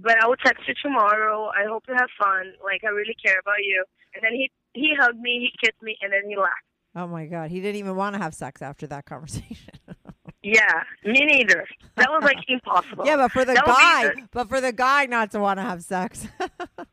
[0.00, 1.48] But I will text you tomorrow.
[1.48, 2.52] I hope you have fun.
[2.62, 3.84] Like I really care about you.
[4.14, 6.52] And then he he hugged me, he kissed me, and then he laughed.
[6.94, 9.72] Oh my God, he didn't even want to have sex after that conversation.
[10.40, 11.66] Yeah, me neither.
[11.96, 13.04] That was like impossible.
[13.04, 15.82] yeah, but for the That guy, but for the guy not to want to have
[15.82, 16.28] sex.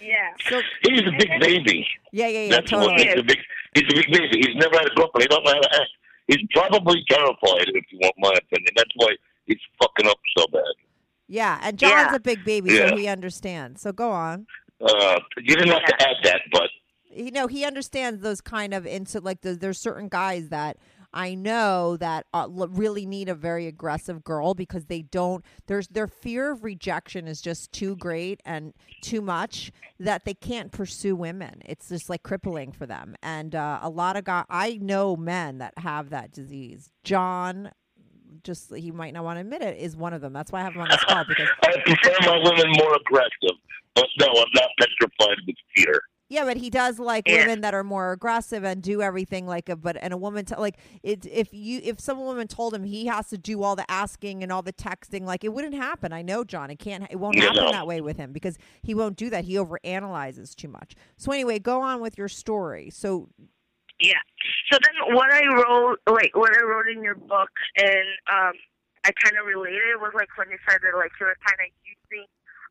[0.00, 0.30] Yeah.
[0.48, 1.86] so He's a big baby.
[2.12, 3.04] yeah, yeah, yeah, That's what totally.
[3.08, 3.38] he's a big.
[3.74, 4.38] He's a big baby.
[4.46, 5.22] He's never had a girlfriend.
[5.22, 5.90] He don't know how to act.
[6.26, 8.72] He's probably terrified, if you want my opinion.
[8.76, 9.14] That's why
[9.46, 10.62] he's fucking up so bad.
[11.28, 12.14] Yeah, and John's Yeah.
[12.14, 12.88] a big baby, Yeah.
[12.90, 13.80] so he understands.
[13.82, 14.46] So go on.
[14.80, 16.70] Uh, you didn't have to add that, but
[17.12, 20.76] you know he understands those kind of into like the, there's certain guys that
[21.12, 26.06] I know that uh, really need a very aggressive girl because they don't there's their
[26.06, 31.62] fear of rejection is just too great and too much that they can't pursue women.
[31.64, 33.16] It's just like crippling for them.
[33.22, 36.90] And uh, a lot of guys I know men that have that disease.
[37.04, 37.70] John
[38.44, 40.32] just he might not want to admit it is one of them.
[40.32, 43.56] That's why I have him on this call because I prefer my women more aggressive.
[43.94, 46.00] But no, I'm not petrified with fear.
[46.30, 47.40] Yeah, but he does like Yeah.
[47.40, 50.60] women that are more aggressive and do everything like a but and a woman to
[50.60, 53.90] like it if you if some woman told him he has to do all the
[53.90, 56.12] asking and all the texting like it wouldn't happen.
[56.12, 56.70] I know John.
[56.70, 57.70] It can't it won't happen no.
[57.72, 59.44] that way with him because he won't do that.
[59.44, 60.94] He overanalyzes too much.
[61.16, 62.90] So anyway, go on with your story.
[62.90, 63.28] So
[63.98, 64.22] Yeah.
[64.72, 68.52] So then what I wrote, like what I wrote in your book, and um,
[69.04, 71.72] I kind of related was like when you said that like you were kind of
[71.84, 72.26] using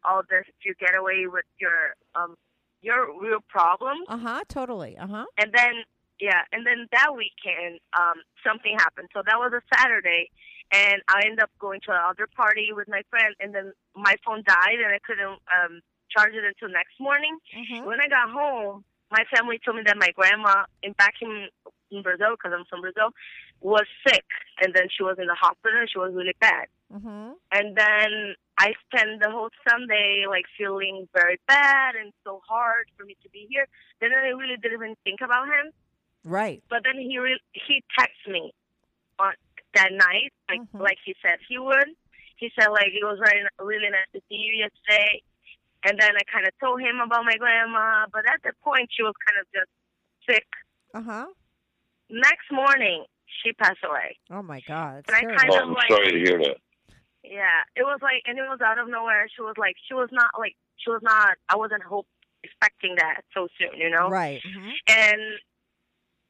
[0.05, 2.35] all this to get away with your um
[2.81, 4.97] your real problems, uh-huh, totally.
[4.97, 5.25] Uh-huh.
[5.37, 5.83] and then
[6.19, 9.09] yeah, and then that weekend um something happened.
[9.13, 10.29] So that was a Saturday,
[10.71, 14.43] and I ended up going to another party with my friend, and then my phone
[14.45, 17.37] died, and I couldn't um charge it until next morning.
[17.55, 17.85] Mhm.
[17.85, 21.47] When I got home, my family told me that my grandma, in back in,
[21.91, 23.09] in Brazil, because I'm from Brazil,
[23.61, 24.25] was sick,
[24.61, 26.67] and then she was in the hospital, and she was really bad.
[26.91, 27.33] Mhm.
[27.51, 33.05] And then I spent the whole Sunday like feeling very bad and so hard for
[33.05, 33.67] me to be here.
[34.01, 35.71] Then I really didn't even think about him.
[36.23, 36.63] Right.
[36.69, 38.51] But then he re- he texted me
[39.19, 39.33] on
[39.75, 40.79] that night, like Mhm.
[40.81, 41.95] like he said he would.
[42.37, 45.21] He said like it was very really nice to see you yesterday.
[45.83, 49.03] And then I kind of told him about my grandma, but at that point she
[49.03, 49.71] was kind of just
[50.27, 50.47] sick.
[50.93, 51.27] Uh-huh.
[52.09, 54.17] Next morning she passed away.
[54.31, 54.99] Oh my god.
[54.99, 56.57] It's And I kind oh, of I'm like sorry to hear that.
[57.23, 59.27] Yeah, it was like, and it was out of nowhere.
[59.35, 61.35] She was like, she was not like, she was not.
[61.49, 62.07] I wasn't hope
[62.43, 64.07] expecting that so soon, you know.
[64.09, 64.41] Right.
[64.41, 64.71] Mhm.
[64.87, 65.21] And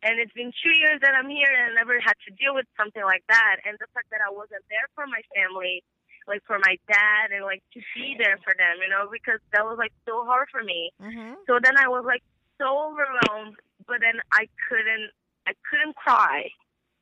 [0.02, 2.66] and it's been two years that I'm here, and I never had to deal with
[2.80, 3.58] something like that.
[3.68, 5.84] And the fact that I wasn't there for my family,
[6.26, 9.66] like for my dad, and like to be there for them, you know, because that
[9.66, 10.92] was like so hard for me.
[11.02, 11.36] Mhm.
[11.48, 12.24] So then I was like
[12.58, 15.12] so overwhelmed, but then I couldn't,
[15.46, 16.50] I couldn't cry.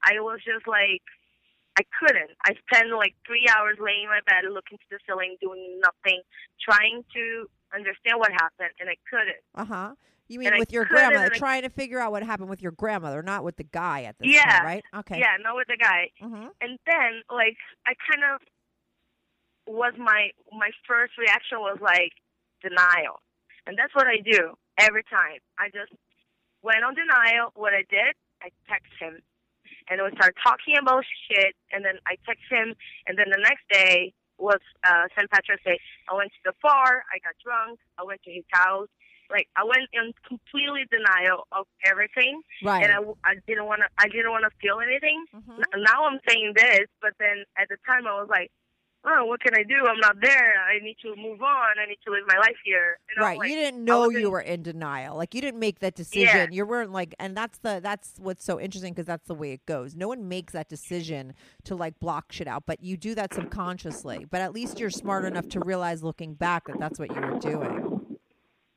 [0.04, 1.02] I was just like,
[1.78, 2.32] I couldn't.
[2.44, 6.22] I spent like three hours laying in my bed, looking to the ceiling, doing nothing,
[6.68, 9.44] trying to understand what happened, and I couldn't.
[9.56, 9.94] Uh-huh.
[10.28, 12.50] You mean And I with your grandmother and I- trying to figure out what happened
[12.50, 14.60] with your grandmother, not with the guy at this Yeah.
[14.60, 14.84] point, right?
[15.02, 15.20] Okay.
[15.20, 16.10] Yeah, not with the guy.
[16.22, 16.52] Mhm.
[16.62, 18.42] And then, like, I kind of
[19.68, 22.13] was my my first reaction was like
[22.62, 23.22] denial,
[23.68, 25.40] and that's what I do every time.
[25.58, 25.92] I just
[26.62, 27.52] went on denial.
[27.56, 29.22] What I did, I text him,
[29.89, 31.56] and we started talking about shit.
[31.71, 32.76] And then I text him,
[33.08, 35.30] and then the next day was uh, St.
[35.32, 35.80] Patrick's Day.
[36.10, 37.04] I went to the bar.
[37.13, 37.80] I got drunk.
[37.97, 38.88] I went to his house.
[39.30, 42.84] Like I went in completely denial of everything, Right.
[42.84, 43.89] and I, I didn't want to.
[43.97, 45.26] I didn't want to feel anything.
[45.36, 45.58] Mhm.
[45.76, 48.52] N- Now I'm saying this, but then at the time I was like,
[49.06, 49.76] oh, what can I do?
[49.88, 50.56] I'm not there.
[50.70, 51.80] I need to move on.
[51.82, 53.00] I need to live my life here.
[53.16, 53.38] And Right.
[53.38, 55.16] like- you didn't know you were in denial.
[55.16, 56.26] Like you didn't make that decision.
[56.36, 56.48] Yeah.
[56.52, 59.66] You weren't like and that's the that's what's so interesting because that's the way it
[59.66, 59.96] goes.
[59.96, 61.34] No one makes that decision
[61.66, 64.26] to like block shit out, but you do that subconsciously.
[64.30, 67.40] But at least you're smart enough to realize looking back that that's what you were
[67.40, 68.18] doing.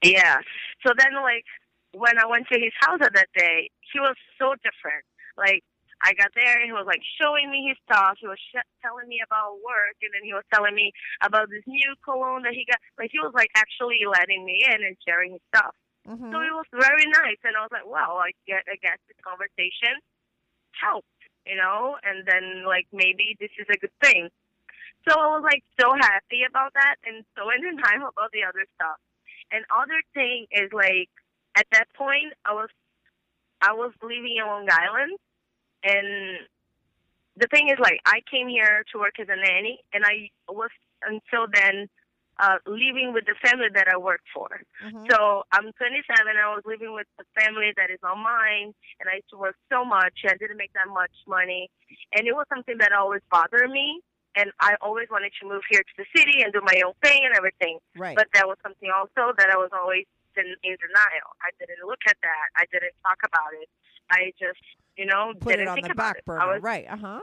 [0.03, 0.39] Yeah.
[0.87, 1.45] So then, like,
[1.93, 5.05] when I went to his house that day, he was so different.
[5.37, 5.63] Like,
[6.03, 8.17] I got there and he was like showing me his stuff.
[8.21, 11.65] He was sh- telling me about work, and then he was telling me about this
[11.67, 12.81] new cologne that he got.
[12.99, 15.75] Like, he was like actually letting me in and sharing his stuff.
[16.09, 16.33] Mhm.
[16.33, 19.21] So it was very nice, and I was like, wow, I get, I guess this
[19.21, 20.01] conversation
[20.73, 21.09] helped,
[21.45, 21.99] you know.
[22.03, 24.31] And then like maybe this is a good thing.
[25.09, 28.65] So I was like so happy about that, and so in denial about the other
[28.75, 28.97] stuff.
[29.53, 31.11] And other thing is like
[31.57, 32.69] at that point I was
[33.61, 35.19] I was living in Long Island,
[35.83, 36.39] and
[37.37, 40.71] the thing is like I came here to work as a nanny, and I was
[41.03, 41.89] until then
[42.39, 44.49] uh, living with the family that I worked for.
[44.83, 45.11] Mhm.
[45.11, 46.37] So I'm 27.
[46.41, 49.57] I was living with a family that is not mine, and I used to work
[49.71, 50.25] so much.
[50.25, 51.69] I didn't make that much money,
[52.15, 54.01] and it was something that always bothered me.
[54.37, 57.27] And I always wanted to move here to the city and do my own thing
[57.27, 57.81] and everything.
[57.97, 58.15] Right.
[58.15, 61.29] But that was something also that I was always in, in denial.
[61.43, 62.47] I didn't look at that.
[62.55, 63.69] I didn't talk about it.
[64.09, 64.63] I just,
[65.01, 66.47] you know, Put didn't it on think the back burner.
[66.47, 66.87] Was, right.
[66.91, 67.21] Uh-huh.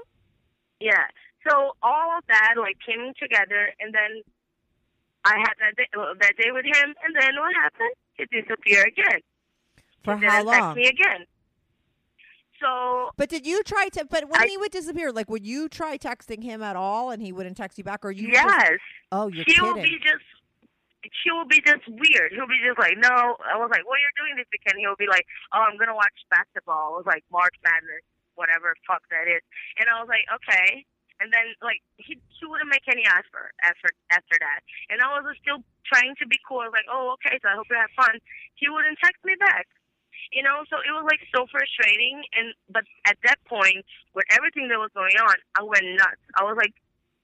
[0.80, 1.06] yeah.
[1.48, 4.24] So all of that like came together, and then
[5.24, 7.94] I had that day, that day with him, and then what happened?
[8.16, 9.20] He disappeared again.
[10.04, 10.76] For He how long?
[10.76, 11.26] me again.
[12.60, 15.70] So But did you try to but when I- he would disappear, like would you
[15.70, 18.80] try texting him at all and he wouldn't text you back or you just- yes,
[19.12, 19.84] Oh, you're he kidding.
[19.84, 20.24] be just.
[21.06, 22.34] He will be just weird.
[22.34, 23.38] He'll be just like, no.
[23.46, 24.82] I was like, what are you doing this weekend?
[24.82, 26.98] He'll be like, oh, I'm gonna watch basketball.
[26.98, 28.04] It was like March Madness,
[28.36, 29.46] whatever fuck that is.
[29.78, 30.84] And I was like, okay.
[31.22, 34.62] And then like he he wouldn't make any effort effort after that.
[34.90, 36.62] And I was still trying to be cool.
[36.62, 37.38] I was like, oh, okay.
[37.42, 38.22] So I hope you have fun.
[38.58, 39.66] He wouldn't text me back.
[40.34, 42.22] You know, so it was like so frustrating.
[42.38, 46.22] And but at that point, with everything that was going on, I went nuts.
[46.38, 46.74] I was like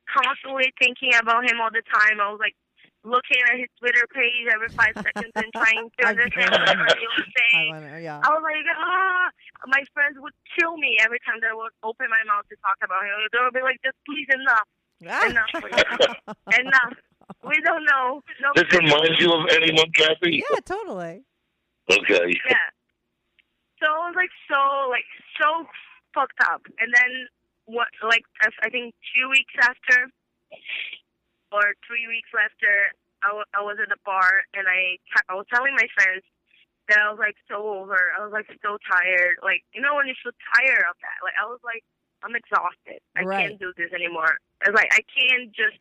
[0.10, 2.22] constantly thinking about him all the time.
[2.22, 2.56] I was like
[3.04, 7.28] looking at his Twitter page every five seconds and trying to understand what he was
[7.36, 7.70] saying.
[7.76, 8.24] wanna, yeah.
[8.24, 9.28] I was like, ah,
[9.68, 12.80] my friends would kill me every time that I would open my mouth to talk
[12.84, 13.16] about him.
[13.32, 14.68] They would be like, just please enough,
[15.04, 16.60] enough, please.
[16.60, 16.96] enough.
[17.44, 18.22] We don't know.
[18.44, 20.44] No, This reminds you of anyone, Kathy?
[20.44, 21.24] yeah, totally.
[21.92, 22.32] Okay.
[22.48, 22.68] yeah.
[23.82, 25.04] So I was like so like
[25.40, 25.68] so
[26.16, 27.28] fucked up, and then
[27.66, 27.88] what?
[28.04, 30.08] Like I I think two weeks after,
[31.54, 32.90] or three weeks after,
[33.22, 34.98] I was at the bar, and I
[35.30, 36.26] I was telling my friends
[36.90, 38.12] that I was like so over.
[38.18, 39.40] I was like so tired.
[39.46, 41.18] Like you know when you feel tired of that.
[41.24, 41.86] Like I was like
[42.26, 43.00] I'm exhausted.
[43.16, 43.48] I Right.
[43.48, 44.36] can't do this anymore.
[44.66, 45.78] I was like I can't just.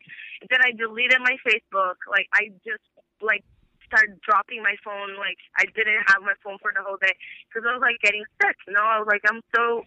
[0.47, 1.99] Then I deleted my Facebook.
[2.07, 2.85] Like I just
[3.19, 3.43] like
[3.87, 5.19] started dropping my phone.
[5.19, 7.11] Like I didn't have my phone for the whole day
[7.49, 8.55] because I was like getting sick.
[8.67, 9.83] You know, I was like I'm so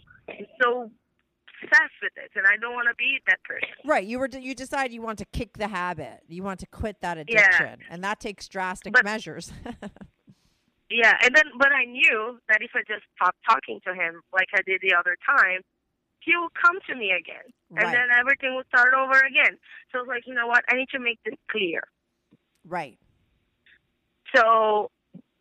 [0.61, 0.91] so
[1.63, 3.69] obsessed with it, and I don't want to be that person.
[3.85, 4.05] Right.
[4.05, 6.21] You were you decide you want to kick the habit.
[6.29, 7.23] You want to quit that Yeah.
[7.41, 7.81] addiction.
[7.91, 9.53] And that takes drastic But- measures.
[10.89, 14.47] Yeah, and then but I knew that if I just stopped talking to him like
[14.55, 15.63] I did the other time,
[16.21, 19.59] he will come to me again, and then everything will start over again.
[19.91, 20.63] So I was like, you know what?
[20.71, 21.83] I need to make this clear.
[22.69, 22.99] right.
[24.35, 24.93] So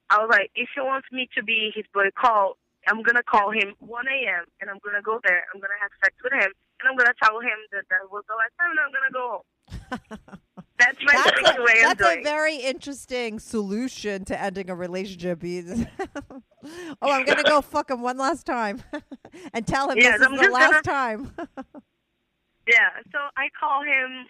[0.10, 3.52] I was like, if he wants me to be his boy call, I'm gonna call
[3.52, 4.46] him 1 a.m.
[4.62, 5.44] and I'm gonna go there.
[5.54, 8.36] I'm gonna have sex with him, and I'm gonna tell him that that was the
[8.36, 10.20] last time, and I'm gonna go home.
[10.78, 12.20] That's my That's, a, way of that's doing.
[12.20, 15.42] a very interesting solution to ending a relationship.
[15.42, 15.86] Is-
[17.02, 18.84] oh, I'm gonna go fuck him one last time
[19.54, 21.32] and tell him Yes, this is I'm the last gonna- time.
[22.68, 24.26] Yeah, so I call him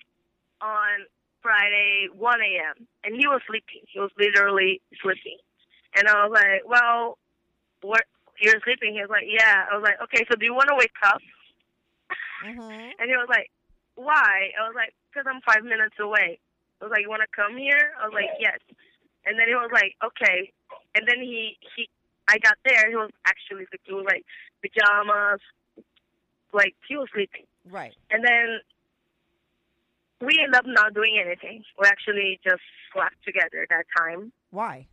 [0.61, 1.05] on
[1.41, 2.87] Friday 1 a.m.
[3.03, 3.81] and he was sleeping.
[3.91, 5.37] He was literally sleeping,
[5.97, 7.17] and I was like, "Well,
[7.81, 8.03] what?
[8.39, 10.75] You're sleeping?" He was like, "Yeah." I was like, "Okay, so do you want to
[10.75, 11.21] wake up?"
[12.43, 12.91] Mhm.
[12.99, 13.49] And he was like,
[13.95, 16.39] "Why?" I was like, "Because I'm five minutes away."
[16.81, 18.59] I was like, "You want to come here?" I was like, "Yes."
[19.25, 20.51] And then he was like, "Okay."
[20.93, 21.89] And then he he,
[22.27, 22.89] I got there.
[22.89, 24.25] He was actually he was like
[24.61, 25.41] pajamas,
[26.53, 27.45] like he was sleeping.
[27.69, 27.95] Right.
[28.11, 28.59] And then
[30.21, 31.63] we ended up not doing anything.
[31.79, 32.61] We actually just
[32.93, 34.87] slept together that time Why?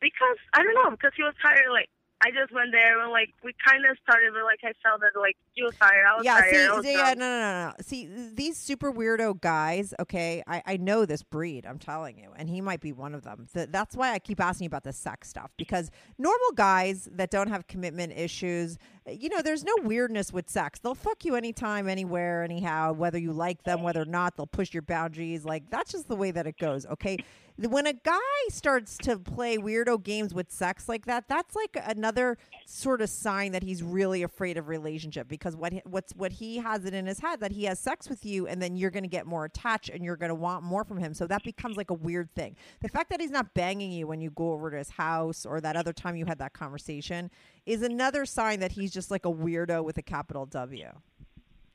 [0.00, 1.70] Because I don't know because he was tired.
[1.72, 1.88] Like
[2.20, 4.32] I just went there and like we kind of started.
[4.34, 6.04] but, Like I felt that like he was tired.
[6.04, 6.70] I was Yeah, tired.
[6.70, 7.72] I was see, see yeah, no, no, no, no.
[7.80, 9.94] See, these super weirdo guys.
[10.00, 11.64] Okay, I, I know this breed.
[11.64, 13.46] I'm telling you, and he might be one of them.
[13.54, 17.30] Th- that's why I keep asking you about the sex stuff because normal guys that
[17.30, 20.80] don't have commitment issues, eh, you know, there's no weirdness with sex.
[20.80, 24.36] They'll fuck you anytime, anywhere, anyhow, whether you like them, whether or not.
[24.36, 25.44] They'll push your boundaries.
[25.44, 27.18] Like, that's just the way that it goes, okay?
[27.60, 32.38] When a guy starts to play weirdo games with sex like that, that's like another
[32.66, 36.58] sort of sign that he's really afraid of relationship because what he, what's what he
[36.58, 39.02] has it in his head that he has sex with you and then you're going
[39.02, 41.12] to get more attached and you're going to want more from him.
[41.14, 42.54] So that becomes like a weird thing.
[42.80, 45.60] The fact that he's not banging you when you go over to his house or
[45.60, 47.28] that other time you had that conversation
[47.66, 50.92] is another sign that he's just like a weirdo with a capital W.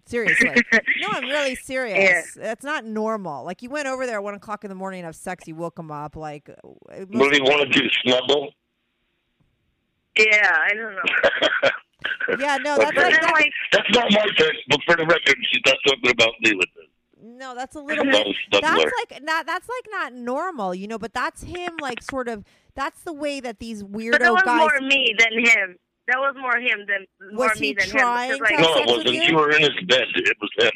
[0.06, 0.50] Seriously.
[0.74, 2.34] no, I'm really serious.
[2.36, 3.44] That's not normal.
[3.46, 5.56] Like you went over there at one o'clock in the morning and have sex, you
[5.56, 6.16] woke him up.
[6.16, 7.88] Like, uh, What must- do you want to do?
[8.04, 8.52] Snuggle?
[10.18, 11.70] Yeah, I don't know.
[12.40, 13.04] yeah, no, that's Okay.
[13.04, 16.34] Like, then, like, That's not my text, but for the record, she's not talking about
[16.42, 16.86] me with this.
[17.20, 18.14] no, that's a little bit.
[18.28, 18.90] was That's snuggler.
[19.12, 19.46] like not.
[19.48, 21.00] That's like not normal, you know.
[21.00, 22.44] But that's him, like sort of.
[22.76, 24.60] That's the way that these weirdo but that was guys.
[24.60, 25.78] more me than him.
[26.08, 28.40] That was more him than more Was me he than trying him.
[28.40, 29.14] 'cause, to like, have No, it wasn't.
[29.16, 29.22] you?
[29.24, 30.04] You were in his bed.
[30.16, 30.72] It was him.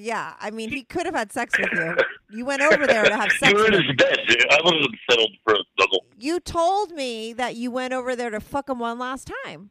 [0.00, 1.94] Yeah, I mean, he could have had sex with you.
[2.30, 3.52] You went over there to have sex.
[3.52, 3.86] You were with in him.
[3.86, 4.18] his bed.
[4.50, 6.06] I wasn't settled for a snuggle.
[6.18, 9.70] You told me that you went over there to fuck him one last time.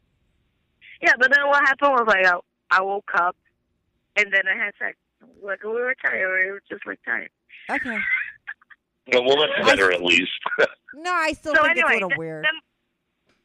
[1.02, 2.38] Yeah, but then what happened was like I,
[2.70, 3.36] I woke up
[4.16, 4.96] and then I had sex.
[5.42, 6.46] Like we were tired.
[6.46, 7.30] We were just like tired.
[7.70, 7.98] Okay.
[9.12, 10.32] Well, that's better at least.
[10.96, 12.46] No, I still so think anyway, it's a little weird.
[12.46, 12.54] then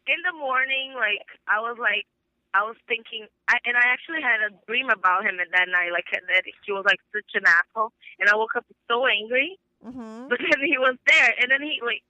[0.09, 2.09] in the morning, like I was like,
[2.57, 5.93] I was thinking, I, and I actually had a dream about him at that night,
[5.93, 9.61] like that he was like such an asshole, and I woke up so angry.
[9.85, 12.03] hmm But then he was there, and then he like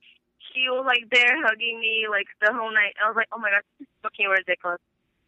[0.54, 2.94] he was like there hugging me like the whole night.
[3.02, 4.80] I was like, oh my god, this is fucking ridiculous.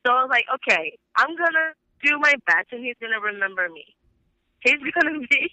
[0.06, 3.84] So I was like, okay, I'm gonna do my best, and he's gonna remember me.
[4.62, 5.50] He's gonna be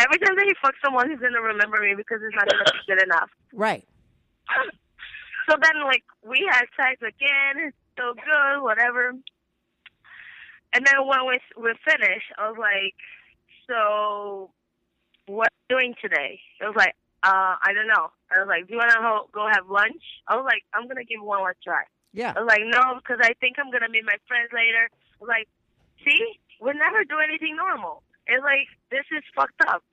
[0.00, 2.88] every time that he fucks someone, he's gonna remember me because it's not gonna be
[2.88, 3.30] good enough.
[3.52, 3.84] Right.
[5.48, 7.68] So then, like, we had sex again.
[7.68, 9.14] It's so good, whatever.
[10.74, 12.98] And then when we we finished, I was like,
[13.68, 14.50] "So,
[15.26, 18.66] what are you doing today?" It was like, "Uh, I don't know." I was like,
[18.66, 21.62] "Do you want to go have lunch?" I was like, "I'm gonna give one last
[21.62, 22.32] try." Yeah.
[22.34, 25.28] I was like, "No, because I think I'm gonna meet my friends later." I was
[25.28, 25.48] like,
[26.04, 29.84] "See, we never do anything normal." It's like this is fucked up.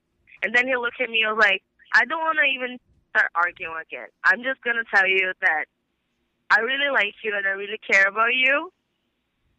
[0.41, 1.23] And then he looked at me.
[1.23, 1.61] I was like,
[1.93, 2.79] "I don't want to even
[3.11, 4.07] start arguing again.
[4.23, 5.65] I'm just gonna tell you that
[6.49, 8.71] I really like you and I really care about you,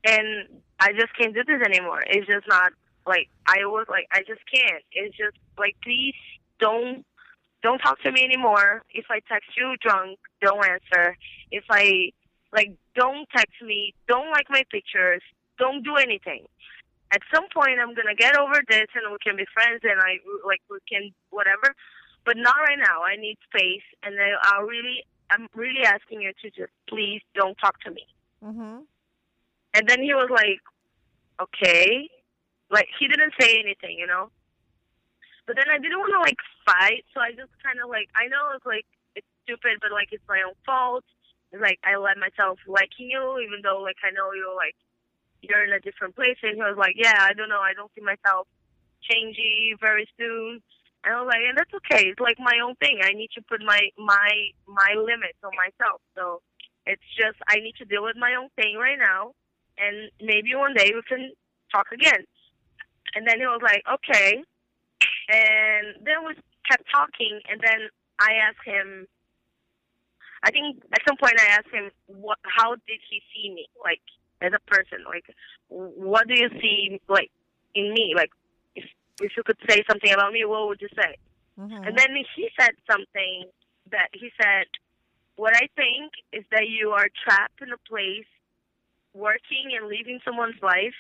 [0.05, 2.03] and I just can't do this anymore.
[2.07, 2.73] It's just not
[3.07, 4.83] like I was like I just can't.
[4.93, 6.15] It's just like please
[6.59, 7.05] don't
[7.63, 8.83] don't talk to me anymore.
[8.91, 11.17] If I text you drunk, don't answer.
[11.51, 12.11] If I
[12.53, 15.23] like don't text me, don't like my pictures,
[15.59, 16.47] don't do anything.
[17.13, 20.19] At some point, I'm gonna get over this, and we can be friends, and I
[20.47, 21.75] like we can whatever.
[22.25, 23.03] But not right now.
[23.03, 27.57] I need space, and I, I really, I'm really asking you to just please don't
[27.59, 28.07] talk to me.
[28.43, 28.87] hmm
[29.75, 30.61] And then he was like,
[31.41, 32.09] okay.
[32.71, 34.31] Like, he didn't say anything, you know?
[35.47, 38.29] But then I didn't want to, like, fight, so I just kind of, like, I
[38.29, 41.05] know it's, like, it's stupid, but, like, it's my own fault.
[41.51, 44.77] It's like, I let myself liking you, even though, like, I know you're, like,
[45.43, 46.39] you're in a different place.
[46.43, 47.61] And he was like, yeah, I don't know.
[47.61, 48.47] I don't see myself
[49.03, 50.63] changing very soon.
[51.05, 52.09] And I was like, and that's okay.
[52.09, 53.01] It's, like, my own thing.
[53.03, 54.31] I need to put my, my,
[54.67, 56.01] my limits on myself.
[56.15, 56.43] So
[56.87, 59.35] it's just, I need to deal with my own thing right now
[59.79, 61.33] and maybe one day we can
[61.71, 62.25] talk again.
[63.15, 64.43] And then he was like, okay.
[65.29, 66.35] And then we
[66.69, 67.89] kept talking, and then
[68.21, 69.07] I asked him.
[70.45, 72.39] I think at some point I asked him, what?
[72.43, 74.03] How did he see me, like
[74.41, 75.05] as a person?
[75.07, 75.25] Like,
[75.69, 77.31] what do you see, like
[77.75, 78.15] in me?
[78.17, 78.31] Like,
[79.23, 81.17] if you could say something about me, what would you say?
[81.57, 83.51] hmm And then he said something
[83.91, 84.67] that he said,
[85.37, 88.27] What I think is that you are trapped in a place
[89.15, 90.99] working and living someone's life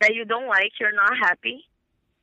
[0.00, 1.64] that you don't like, you're not happy.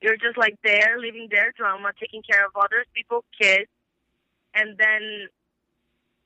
[0.02, 3.70] You're just like there, living their drama, taking care of other people's kids.
[4.54, 5.28] And then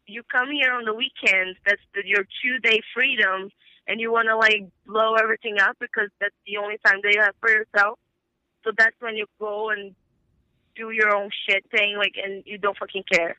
[0.07, 3.49] you come here on the weekends, that's the, your two day freedom,
[3.87, 7.21] and you want to like blow everything up because that's the only time that you
[7.21, 7.99] have for yourself.
[8.65, 9.95] So that's when you go and
[10.75, 13.37] do your own shit thing, like, and you don't fucking care.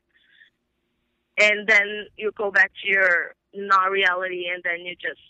[1.39, 5.21] And then you go back to your not reality, and then you just,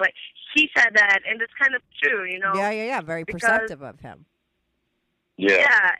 [0.00, 0.14] like,
[0.54, 2.52] he said that, and it's kind of true, you know?
[2.56, 3.00] Yeah, yeah, yeah.
[3.02, 4.24] Very Because- perceptive of him.
[5.36, 5.52] Yeah.
[5.56, 5.90] Yeah.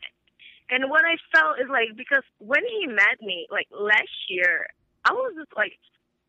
[0.71, 4.69] And what I felt is like because when he met me, like last year,
[5.05, 5.79] I was just like,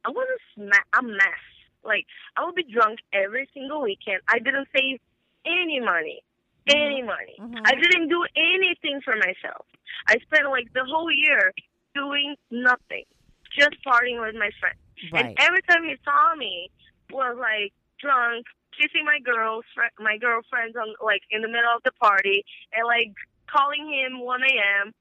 [0.04, 1.44] I was a, sma- a mess.
[1.84, 2.06] Like
[2.36, 4.22] I would be drunk every single weekend.
[4.28, 5.00] I didn't save
[5.46, 6.24] any money,
[6.68, 7.36] any money.
[7.40, 7.62] Mhm.
[7.66, 9.66] I didn't do anything for myself.
[10.08, 11.54] I spent like the whole year
[11.96, 13.06] doing nothing,
[13.58, 14.80] just partying with my friends.
[15.12, 15.26] Right.
[15.26, 16.70] And every time he saw me,
[17.12, 19.66] was like drunk, kissing my girls,
[20.00, 23.14] my girlfriends on like in the middle of the party, and like
[23.48, 24.94] calling him 1 a.m.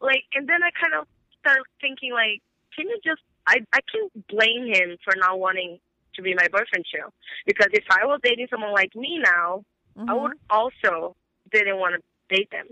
[0.00, 1.08] Like, and then I kind of
[1.40, 2.42] started thinking like,
[2.74, 3.22] can you just?
[3.46, 5.78] I I can blame him for not wanting
[6.14, 7.08] to be my boyfriend too,
[7.46, 9.64] because if I was dating someone like me now,
[9.98, 10.22] I Mhm.
[10.22, 11.16] would also
[11.52, 12.66] didn't want to date them.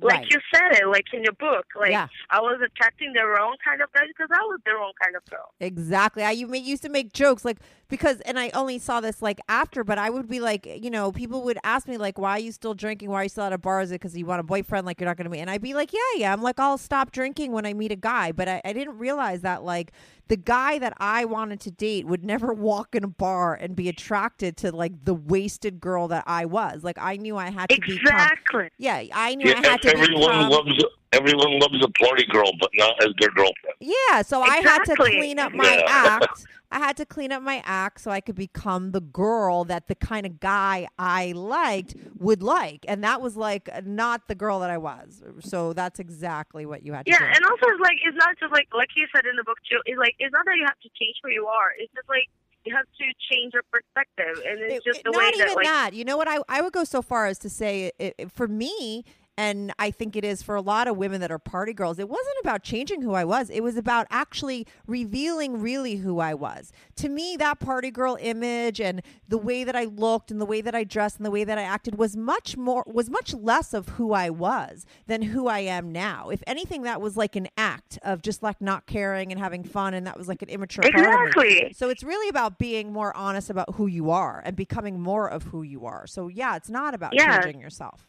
[0.00, 0.30] Like Right.
[0.30, 2.06] you said it, like in your book, like Yeah.
[2.30, 5.24] I was attracting the wrong kind of guys because I was the wrong kind of
[5.28, 5.52] girl.
[5.58, 6.22] Exactly.
[6.22, 7.58] I you used to make jokes like
[7.88, 11.10] because, and I only saw this like after, but I would be like, you know,
[11.10, 13.10] people would ask me like, "Why are you still drinking?
[13.10, 13.80] Why are you still at a bar?
[13.80, 14.86] Is it because you want a boyfriend?
[14.86, 16.78] Like you're not going to meet?" And I'd be like, "Yeah, yeah." I'm like, I'll
[16.78, 19.90] stop drinking when I meet a guy, but I, I didn't realize that like
[20.30, 23.88] the guy that I wanted to date would never walk in a bar and be
[23.88, 26.84] attracted to like the wasted girl that I was.
[26.84, 27.96] Like I knew I had to become.
[27.98, 28.68] Exactly.
[28.78, 30.50] Yeah, I knew Yeah, I had to everyone become.
[30.50, 33.74] loves everyone loves a party girl, but not as their girlfriend.
[33.80, 35.84] Yeah, so I had to clean up my Yeah.
[35.88, 36.46] act.
[36.72, 39.96] I had to clean up my act so I could become the girl that the
[39.96, 42.84] kind of guy I liked would like.
[42.86, 45.20] And that was like not the girl that I was.
[45.40, 47.16] So that's exactly what you had to do.
[47.18, 47.32] Yeah, do.
[47.36, 49.80] and also it's like it's not just like like you said in the book too.
[49.84, 51.70] It's like it's not that you have to change who you are.
[51.76, 52.28] It's just like
[52.64, 53.04] you have to
[53.34, 55.94] change your perspective, and it's just it- the not way even that like that.
[55.94, 56.28] You know what?
[56.28, 59.02] I, I would go so far as to say, it, it- for me,
[59.40, 62.10] and I think it is for a lot of women that are party girls, it
[62.10, 63.48] wasn't about changing who I was.
[63.48, 66.72] It was about actually revealing really who I was.
[66.96, 70.60] To me, that party girl image and the way that I looked and the way
[70.60, 73.72] that I dressed and the way that I acted was much more, was much less
[73.72, 76.28] of who I was than who I am now.
[76.28, 79.94] If anything, that was like an act of just like not caring and having fun.
[79.94, 81.26] And that was like an immature part of me.
[81.28, 81.72] exactly.
[81.74, 85.44] So it's really about being more honest about who you are and becoming more of
[85.44, 86.06] who you are.
[86.06, 87.40] So yeah, it's not about Yeah.
[87.40, 88.06] changing yourself.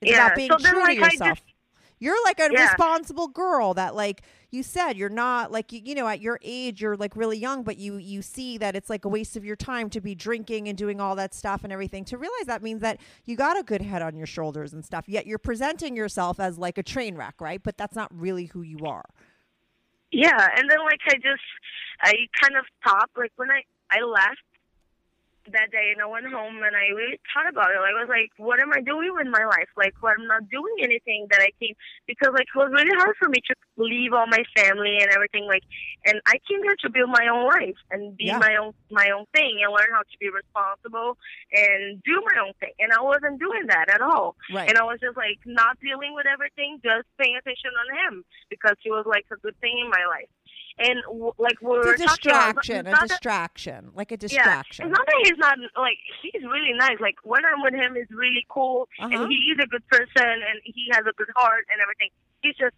[0.00, 1.38] It's Yeah, about being so then, true like, to yourself.
[1.38, 1.54] just-
[2.02, 2.62] you're like a Yeah.
[2.62, 6.80] responsible girl that like you said you're not like you, you know at your age
[6.80, 9.54] you're like really young but you you see that it's like a waste of your
[9.54, 12.80] time to be drinking and doing all that stuff and everything to realize that means
[12.80, 16.40] that you got a good head on your shoulders and stuff yet you're presenting yourself
[16.40, 19.04] as like a train wreck right but that's not really who you are
[20.10, 21.42] Yeah, and then like I just
[22.00, 24.40] I kind of stopped like when I I left
[25.52, 27.80] that day and I went home and I really thought about it.
[27.80, 29.68] Like, I was like, what am I doing with my life?
[29.76, 31.74] Like, what I'm not doing anything that I came
[32.06, 35.46] because like it was really hard for me to leave all my family and everything.
[35.46, 35.62] Like,
[36.06, 38.38] and I came here to build my own life and be Yeah.
[38.38, 41.16] my own my own thing and learn how to be responsible
[41.52, 42.72] and do my own thing.
[42.78, 44.36] And I wasn't doing that at all.
[44.52, 48.24] right And I was just like not dealing with everything, just paying attention on him
[48.50, 50.28] because he was like a good thing in my life.
[50.82, 54.14] And w- like we're it's a talking about, distraction a not that- distraction like a
[54.14, 56.96] yeah, distraction it's not that he's not like he's really nice.
[57.00, 59.08] Like when I'm with him, is really cool, Uh-huh.
[59.12, 60.08] and he is a good person,
[60.48, 62.08] and he has a good heart and everything.
[62.40, 62.74] He's just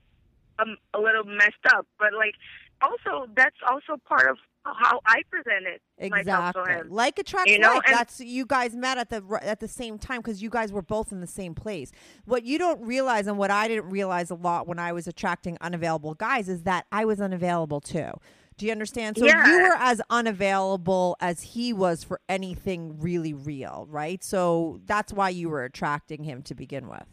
[0.59, 2.35] um, a little messed up, but like
[2.83, 6.73] also that's also part of how I presented myself to Exactly.
[6.73, 6.91] him.
[6.91, 7.89] Like attracts You know, like.
[7.89, 10.83] and- That's you guys met at the at the same time because you guys were
[10.83, 11.91] both in the same place.
[12.25, 15.59] What you don't realize and what I didn't realize a lot when I was attracting
[15.61, 18.11] unavailable guys is that I was unavailable too.
[18.59, 19.17] Do you understand?
[19.19, 19.47] So Yeah.
[19.47, 24.23] you were as unavailable as he was for anything really real, right?
[24.23, 27.07] So that's why you were attracting him to begin with.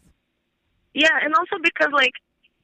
[0.94, 2.12] Yeah, and also because like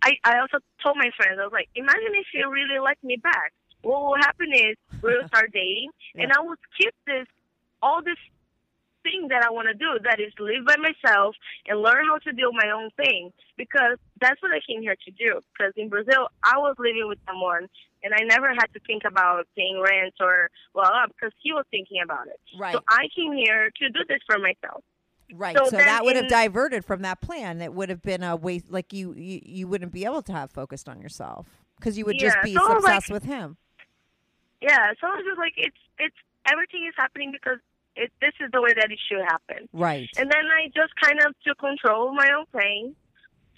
[0.03, 3.16] I I also told my friends I was like, imagine if you really liked me
[3.16, 3.53] back.
[3.87, 7.26] What will happen is we'll start dating, and I will skip this
[7.80, 8.18] all this
[9.05, 10.03] thing that I want to do.
[10.03, 11.37] That is live by myself
[11.68, 15.11] and learn how to do my own thing because that's what I came here to
[15.12, 15.39] do.
[15.53, 17.68] Because in Brazil, I was living with someone,
[18.03, 21.64] and I never had to think about paying rent or well uh, because he was
[21.70, 22.41] thinking about it.
[22.59, 22.74] Right.
[22.74, 24.82] So I came here to do this for myself.
[25.32, 25.57] Right.
[25.57, 27.61] So So, that would have diverted from that plan.
[27.61, 28.68] It would have been a waste.
[28.68, 31.47] Like you, you, you wouldn't be able to have focused on yourself
[31.78, 33.57] because you would just be so, like- obsessed with him.
[34.61, 36.17] Yeah, so it's just like it's it's
[36.51, 37.59] everything is happening because
[37.95, 39.69] it this is the way that it should happen.
[39.73, 40.09] Right.
[40.17, 42.95] And then I just kind of took control of my own thing.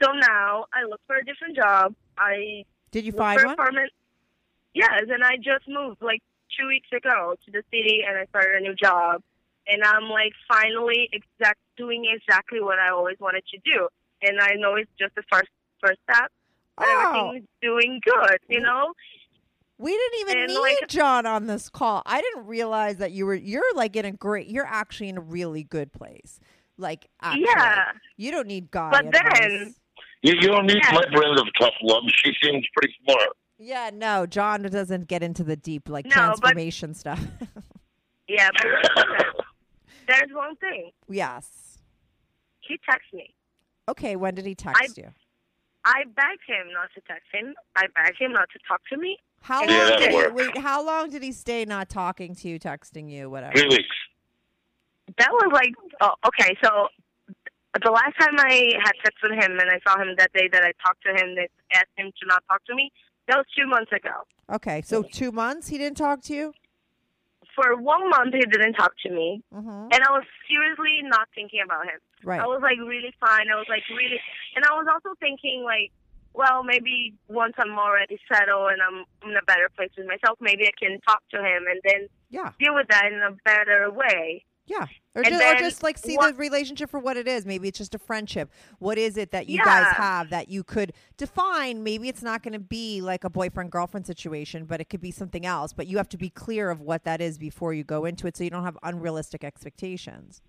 [0.02, 1.94] So now I look for a different job.
[2.16, 3.54] I Did you find one?
[3.54, 3.90] apartment.
[4.74, 6.22] Yes, and I just moved like
[6.58, 9.22] two weeks ago to the city, and I started a new job.
[9.66, 13.88] And I'm like finally exact doing exactly what I always wanted to do.
[14.22, 15.48] And I know it's just the first
[15.80, 16.32] first step,
[16.76, 17.30] but Oh.
[17.30, 18.38] everything's doing good.
[18.48, 18.94] You know,
[19.78, 22.02] We didn't even And, need like- John on this call.
[22.04, 23.34] I didn't realize that you were.
[23.34, 24.48] You're like in a great.
[24.48, 26.40] You're actually in a really good place.
[26.76, 27.92] Like actually, Yeah.
[28.16, 28.90] you don't need God.
[28.92, 29.38] But advice.
[29.40, 29.74] then-
[30.22, 30.92] You, you don't need Yeah.
[30.94, 32.02] my brand of tough love.
[32.24, 33.36] She seems pretty smart.
[33.58, 37.20] yeah, no, John doesn't get into the deep like No, but- transformation stuff.
[38.28, 38.48] yeah.
[38.52, 39.44] But
[40.08, 40.90] there's one thing.
[41.08, 41.78] yes.
[42.60, 43.34] He texted me.
[43.88, 44.16] Okay.
[44.16, 45.12] When did he text you?
[45.84, 47.54] I begged him not to text him.
[47.76, 49.18] I begged him not to talk to me.
[49.40, 50.58] How Yeah, long that'll did he wait?
[50.58, 53.54] How long did he stay not talking to you, texting you, whatever?
[53.56, 53.96] Three weeks.
[55.18, 56.54] That was like, oh, okay.
[56.62, 56.88] So
[57.82, 60.62] the last time I had sex with him and I saw him that day that
[60.62, 62.90] I talked to him, that asked him to not talk to me,
[63.28, 64.24] that was two months ago.
[64.50, 66.52] Okay, so two months he didn't talk to you.
[67.54, 69.88] For one month, he didn't talk to me, Mm-hmm.
[69.90, 71.98] and I was seriously not thinking about him.
[72.22, 72.40] Right.
[72.40, 73.46] I was like really fine.
[73.52, 74.20] I was like really,
[74.54, 75.90] and I was also thinking like,
[76.38, 80.64] well, maybe once I'm already settled and I'm in a better place with myself, maybe
[80.66, 82.52] I can talk to him and then Yeah.
[82.60, 84.44] deal with that in a better way.
[84.66, 84.86] Yeah.
[85.16, 87.44] Or just, or just like see what- the relationship for what it is.
[87.44, 88.52] Maybe it's just a friendship.
[88.78, 89.64] What is it that you Yeah.
[89.64, 91.82] guys have that you could define?
[91.82, 95.10] Maybe it's not going to be like a boyfriend girlfriend situation, but it could be
[95.10, 95.72] something else.
[95.72, 98.36] But you have to be clear of what that is before you go into it
[98.36, 100.40] so you don't have unrealistic expectations.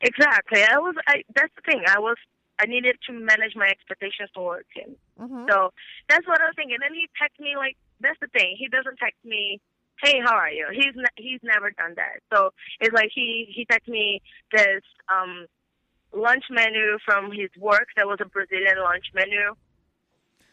[0.00, 0.62] Exactly.
[0.62, 0.94] I was.
[1.06, 1.82] I, that's the thing.
[1.88, 2.16] I was.
[2.58, 4.96] I needed to manage my expectations towards him.
[5.20, 5.46] Mm-hmm.
[5.48, 5.72] So
[6.08, 6.74] that's what I was thinking.
[6.74, 8.56] And then he texted me like, that's the thing.
[8.58, 9.60] He doesn't text me,
[10.02, 10.66] hey, how are you?
[10.72, 12.20] He's ne- he's never done that.
[12.32, 12.50] So
[12.80, 14.82] it's like he he texted me this
[15.12, 15.46] um
[16.12, 17.88] lunch menu from his work.
[17.96, 19.54] That was a Brazilian lunch menu.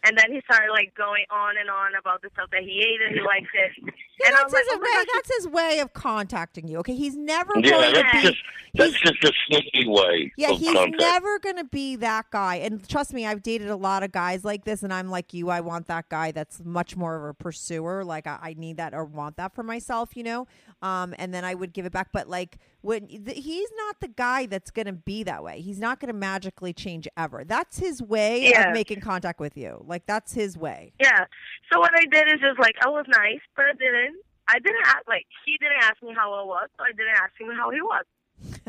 [0.06, 3.02] And then he started like going on and on about the stuff that he ate
[3.02, 3.74] and he liked it.
[4.22, 5.06] Yeah, and that's was like, his oh way.
[5.14, 6.78] That's his way of contacting you.
[6.80, 8.22] Okay, he's never Yeah, going to that's be.
[8.22, 8.38] just
[8.74, 10.32] that's he's- just a sneaky way.
[10.38, 11.00] Yeah, of he's contact.
[11.00, 12.56] never going to be that guy.
[12.56, 15.50] And trust me, I've dated a lot of guys like this, and I'm like you.
[15.50, 18.04] I want that guy that's much more of a pursuer.
[18.04, 20.48] Like I, I need that or want that for myself, you know.
[20.82, 22.10] Um, and then I would give it back.
[22.14, 25.60] But like when th- he's not the guy that's going to be that way.
[25.62, 27.44] He's not going to magically change ever.
[27.44, 28.68] That's his way Yeah.
[28.70, 29.84] of making contact with you.
[29.88, 30.94] Like that's his way.
[31.02, 31.26] Yeah.
[31.72, 34.05] So what I did is just like I was nice, but I didn't.
[34.48, 37.32] I didn't ask like he didn't ask me how I was, so I didn't ask
[37.40, 38.06] him how he was.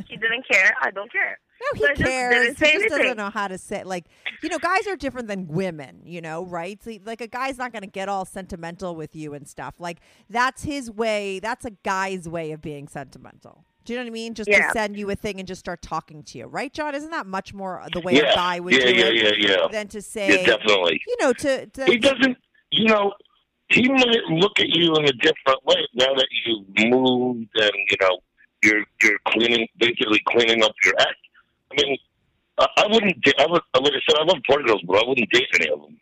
[0.09, 0.73] he didn't care.
[0.81, 1.39] I don't care.
[1.61, 2.35] No, he just cares.
[2.35, 4.07] didn't He say just doesn't know how to say like
[4.43, 6.83] you know, guys are different than women, you know, right?
[6.83, 9.77] So, like a guy's not gonna get all sentimental with you and stuff.
[9.79, 9.99] Like
[10.29, 13.65] that's his way that's a guy's way of being sentimental.
[13.87, 14.35] Do you know what I mean?
[14.35, 16.97] Just to send you a thing and just start talking to you, right, John?
[16.97, 19.49] Isn't that much more the way yeah, a guy would yeah, do yeah, it yeah,
[19.49, 19.69] yeah.
[19.71, 21.01] than to say, yeah, definitely.
[21.07, 22.37] you know, to, to He doesn't.
[22.73, 23.13] You know,
[23.69, 27.97] he might look at you in a different way now that you've moved and you
[28.01, 28.19] know
[28.63, 31.17] you're you're cleaning, basically cleaning up your act.
[31.73, 31.99] I mean,
[32.59, 33.21] I, I wouldn't.
[33.23, 33.63] da- I would.
[33.75, 36.01] I Like I said, I love party girls, but I wouldn't date any of them.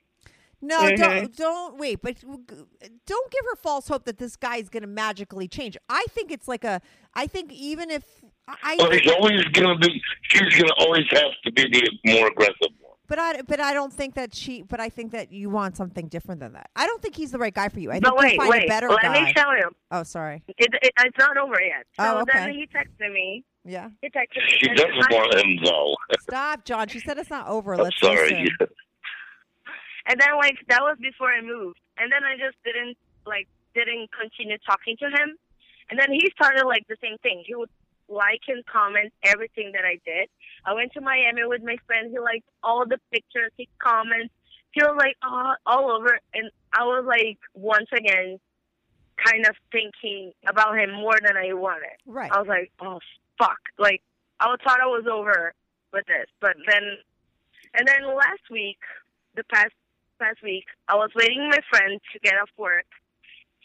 [0.61, 0.97] No, Mhm.
[0.97, 4.87] don't don't wait, but don't give her false hope that this guy is going to
[4.87, 5.77] magically change.
[5.89, 6.81] I think it's like a.
[7.15, 8.05] I think even if
[8.49, 10.03] I, But he's always going to be.
[10.23, 12.84] She's going to always have to be the more aggressive one.
[13.07, 14.63] But I but I don't think that she.
[14.63, 16.71] But I think that you want something different than that.
[16.77, 17.91] I don't think he's the right guy for you.
[17.91, 18.65] I think But you'll wait, find wait.
[18.65, 19.25] a better Let guy.
[19.25, 19.71] me tell you.
[19.91, 20.43] oh, sorry.
[20.49, 21.87] It, it, it's not over yet.
[21.99, 22.39] So Oh, okay.
[22.39, 23.45] then he texted me.
[23.65, 23.89] Yeah.
[24.03, 24.59] He texted me.
[24.61, 25.95] She doesn't I- want him though.
[26.21, 26.89] Stop, John.
[26.89, 27.75] She said it's not over.
[27.75, 28.31] I'm Let's sorry.
[28.31, 28.49] listen.
[30.07, 31.79] And then like that was before I moved.
[31.99, 32.97] And then I just didn't
[33.27, 35.37] like didn't continue talking to him.
[35.91, 37.43] And then he started like the same thing.
[37.47, 37.71] He would
[38.09, 40.29] like and comment everything that I did.
[40.67, 42.11] I went to Miami with my friend.
[42.11, 43.53] He liked all the pictures.
[43.57, 44.33] He comments.
[44.73, 46.19] He was like all, all over.
[46.33, 48.39] And I was like once again
[49.17, 51.97] kind of thinking about him more than I wanted.
[52.07, 52.31] Right.
[52.33, 52.99] I was like, oh
[53.39, 53.59] fuck!
[53.79, 54.03] Like
[54.41, 55.55] I thought I was over
[55.93, 56.83] with this, but then,
[57.75, 58.79] and then last week,
[59.37, 59.73] the past
[60.19, 62.87] past week, I was waiting my friend to get off work.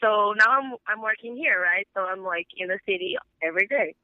[0.02, 1.88] So now I'm I'm working here, right?
[1.95, 3.95] So I'm like in the city every day.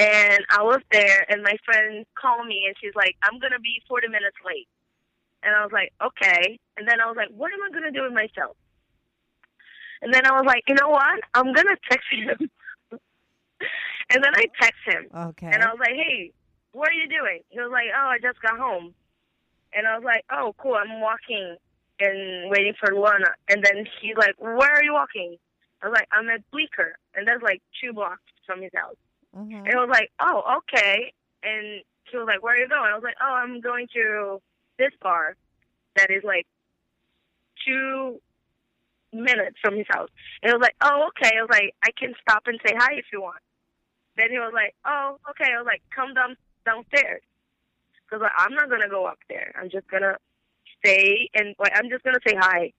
[0.00, 3.82] And I was there, and my friend called me, and she's like, "I'm gonna be
[3.86, 4.66] 40 minutes late."
[5.42, 8.04] And I was like, "Okay." And then I was like, "What am I gonna do
[8.04, 8.56] with myself?"
[10.00, 11.20] And then I was like, "You know what?
[11.34, 12.50] I'm gonna text him."
[12.90, 15.50] and then I text him, Okay.
[15.52, 16.32] and I was like, "Hey,
[16.72, 18.94] what are you doing?" He was like, "Oh, I just got home."
[19.74, 20.76] And I was like, "Oh, cool.
[20.76, 21.56] I'm walking
[22.00, 25.36] and waiting for Luana." And then he's like, "Where are you walking?"
[25.82, 28.96] I was like, "I'm at Bleecker," and that's like two blocks from his house.
[29.36, 29.58] Mhm.
[29.58, 31.12] And I was like, "Oh, okay."
[31.42, 34.42] And he was like, "Where are you going?" I was like, "Oh, I'm going to
[34.78, 35.36] this bar
[35.96, 36.46] that is like
[37.64, 38.20] two
[39.12, 40.10] minutes from his house."
[40.42, 42.94] And I was like, "Oh, okay." I was like, "I can stop and say hi
[42.94, 43.42] if you want."
[44.16, 47.22] Then he was like, "Oh, okay." I was like, "Come down downstairs,"
[48.04, 49.52] because like, I'm not gonna go up there.
[49.56, 50.16] I'm just gonna
[50.78, 52.72] stay and like I'm just gonna say hi.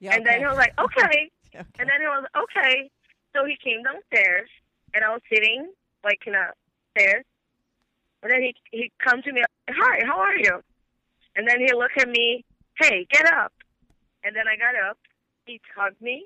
[0.00, 1.64] Yeah, And then he was like, "Okay." Okay.
[1.78, 2.90] And then he was okay.
[3.32, 4.50] So he came downstairs,
[4.94, 5.70] and I was sitting
[6.04, 6.52] like in a
[6.92, 7.24] stairs.
[8.22, 10.62] And then he he come to me, hi, how are you?
[11.36, 12.44] And then he looked at me,
[12.78, 13.52] hey, get up.
[14.24, 14.96] And then I got up.
[15.46, 16.24] He hugged me,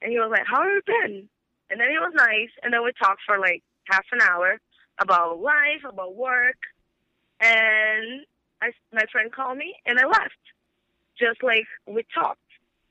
[0.00, 1.28] and he was like, how have you been?
[1.68, 4.60] And then he was nice, and then we talked for like half an hour
[5.00, 6.58] about life, about work,
[7.40, 8.24] and
[8.62, 10.38] I my friend called me, and I left.
[11.18, 12.38] Just like we talked.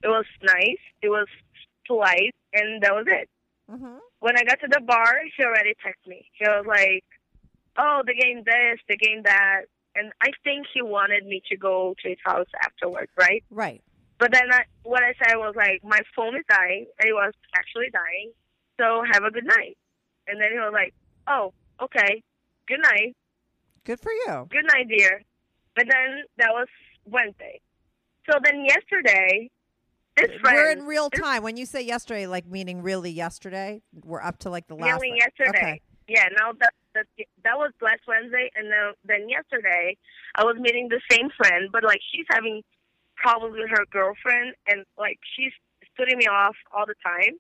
[0.04, 0.84] It was nice.
[1.02, 1.28] It was
[1.88, 3.30] polite, and that was it.
[3.70, 3.98] Mm-hmm.
[4.20, 6.30] When I got to the bar, he already texted me.
[6.34, 7.04] He was like,
[7.78, 9.64] "Oh, the game this, the game that,"
[9.96, 13.44] and I think he wanted me to go to his house afterwards, right?
[13.50, 13.82] Right.
[14.18, 17.34] But then I, what I said was like, "My phone is dying," and it was
[17.58, 18.32] actually dying.
[18.80, 19.78] So have a good night.
[20.28, 20.94] And then he was like,
[21.28, 22.24] "Oh, okay,
[22.68, 23.16] good night."
[23.84, 24.48] Good for you.
[24.50, 25.22] good night, dear.
[25.76, 26.68] But then that was
[27.06, 27.62] Wednesday.
[28.30, 29.52] So then yesterday,
[30.18, 31.44] We're in real time.
[31.44, 35.02] When you say yesterday, like meaning really yesterday, we're up to like the last.
[35.04, 35.50] Yesterday.
[35.50, 35.82] Okay.
[36.08, 37.08] Yeah, now that, that
[37.44, 39.98] that was last Wednesday, and then then yesterday
[40.36, 42.62] I was meeting the same friend, but like she's having
[43.16, 45.52] problems with her girlfriend, and like she's
[45.98, 47.36] putting me off all the time.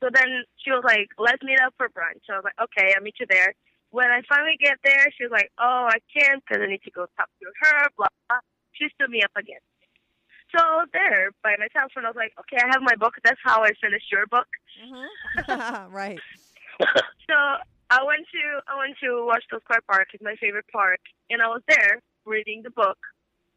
[0.00, 2.92] So then she was like, "Let's meet up for brunch." So I was like, "Okay,
[2.94, 3.54] I'll meet you there."
[3.90, 6.90] When I finally get there, she was like, "Oh, I can't because I need to
[6.90, 8.38] go talk to her." Blah blah.
[8.72, 9.62] She stood me up again.
[10.56, 13.14] So there, by myself, and I was like, "Okay, I have my book.
[13.22, 14.48] That's how I finished your book."
[14.80, 15.92] Mm-hmm.
[15.92, 16.20] right.
[17.28, 17.34] So
[17.90, 20.08] I went to I went to Washington Square Park.
[20.14, 22.96] It's my favorite park, and I was there reading the book.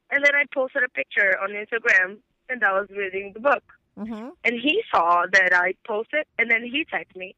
[0.10, 2.18] And then I posted a picture on Instagram,
[2.50, 3.64] and I was reading the book.
[3.98, 4.30] Mm-hmm.
[4.44, 7.36] And he saw that I posted, and then he texted me,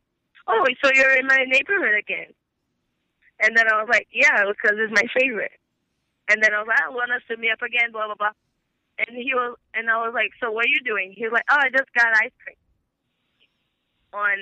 [0.47, 2.33] "Oh, so you're in my neighborhood again?"
[3.39, 5.57] And then I was like, "Yeah, because it's my favorite."
[6.29, 8.37] And then I was like, "I want to sit me up again." Blah blah blah.
[8.99, 11.45] And he was, and I was like, "So what are you doing?" He was like,
[11.49, 12.57] "Oh, I just got ice cream
[14.13, 14.37] on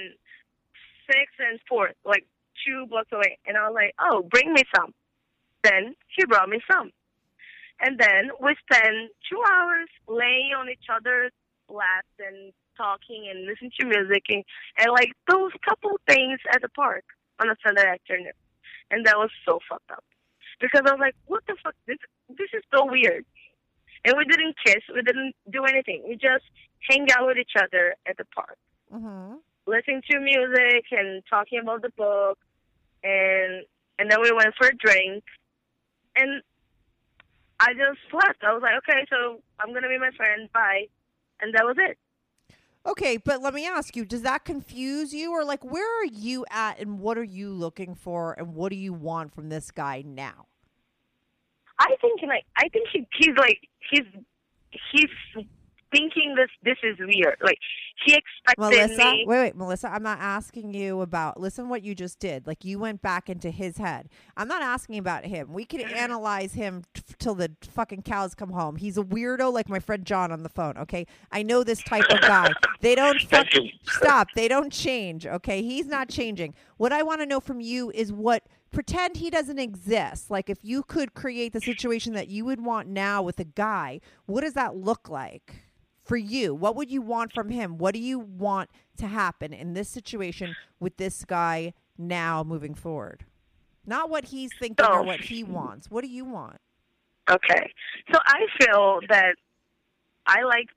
[1.07, 2.25] Sixth and Fourth, like
[2.65, 4.93] two blocks away." And I was like, "Oh, bring me some."
[5.63, 6.91] Then he brought me some.
[7.79, 11.31] And then we spent two hours laying on each other's
[11.67, 14.43] laps and talking and listening to music and,
[14.77, 17.03] and like those couple things at the park
[17.39, 18.33] on a Sunday afternoon.
[18.91, 20.03] And that was so fucked up.
[20.59, 21.73] Because I was like, what the fuck?
[21.87, 21.97] This,
[22.29, 23.25] this is so weird.
[24.03, 24.81] And we didn't kiss.
[24.93, 26.03] We didn't do anything.
[26.07, 26.43] We just
[26.89, 28.57] hang out with each other at the park,
[28.93, 29.35] Mm-hmm.
[29.67, 32.37] listening to music and talking about the book.
[33.03, 33.65] And
[33.99, 35.23] and then we went for a drink.
[36.15, 36.41] And
[37.59, 38.43] I just left.
[38.43, 40.49] I was like, okay, so I'm gonna be my friend.
[40.51, 40.87] Bye.
[41.39, 41.97] And that was it.
[42.83, 46.43] Okay, but let me ask you: Does that confuse you, or like, where are you
[46.49, 50.03] at, and what are you looking for, and what do you want from this guy
[50.03, 50.47] now?
[51.81, 53.59] I think like I think he, he's like
[53.89, 54.05] he's
[54.91, 55.45] he's
[55.91, 57.37] thinking this this is weird.
[57.41, 57.57] Like
[58.05, 59.25] he expected Melissa, me.
[59.27, 59.91] wait, wait, Melissa.
[59.91, 61.39] I'm not asking you about.
[61.39, 62.47] Listen, what you just did.
[62.47, 64.09] Like you went back into his head.
[64.37, 65.53] I'm not asking about him.
[65.53, 65.95] We could mm-hmm.
[65.95, 68.77] analyze him t- till the fucking cows come home.
[68.77, 70.77] He's a weirdo, like my friend John on the phone.
[70.77, 72.51] Okay, I know this type of guy.
[72.81, 73.47] They don't fuck.
[73.51, 73.69] Thank you.
[73.83, 74.29] Stop.
[74.35, 75.27] They don't change.
[75.27, 76.55] Okay, he's not changing.
[76.77, 78.43] What I want to know from you is what.
[78.71, 80.31] Pretend he doesn't exist.
[80.31, 83.99] Like if you could create the situation that you would want now with a guy,
[84.25, 85.63] what does that look like?
[86.03, 88.67] for you what would you want from him what do you want
[88.97, 93.23] to happen in this situation with this guy now moving forward
[93.85, 95.03] not what he's thinking or Oh.
[95.03, 96.57] what he wants what do you want
[97.29, 97.71] Okay,
[98.11, 99.35] so I feel that
[100.25, 100.69] I like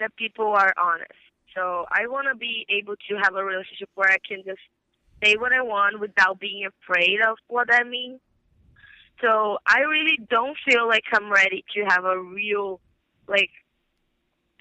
[0.00, 1.12] that people are honest.
[1.54, 4.60] So I want to be able to have a relationship where I can just
[5.22, 8.20] say what I want without being afraid of what that means.
[9.20, 12.80] So I really don't feel like I'm ready to have a real,
[13.28, 13.50] like,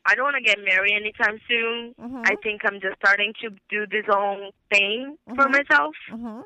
[0.06, 1.94] I don't want to get married anytime soon.
[2.00, 2.24] Mhm.
[2.26, 5.52] I think I'm just starting to do this own thing for Mhm.
[5.52, 5.96] myself.
[6.10, 6.42] mm-hmm.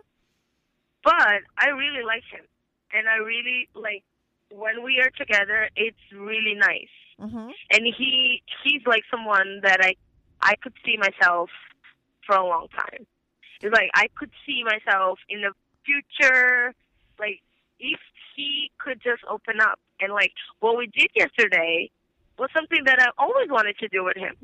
[1.04, 2.46] But I really like him.
[2.92, 4.04] And I really, like,
[4.50, 6.90] when we are together, it's really nice
[7.20, 7.50] Mm-hmm.
[7.72, 9.96] and he he's like someone that I
[10.42, 11.50] I could see myself
[12.26, 13.08] for a long time.
[13.72, 15.52] Like I could see myself in the
[15.86, 16.74] future,
[17.20, 17.42] like
[17.80, 18.00] if
[18.36, 21.90] he could just open up and like what we did yesterday
[22.38, 24.36] was something that I always wanted to do with him.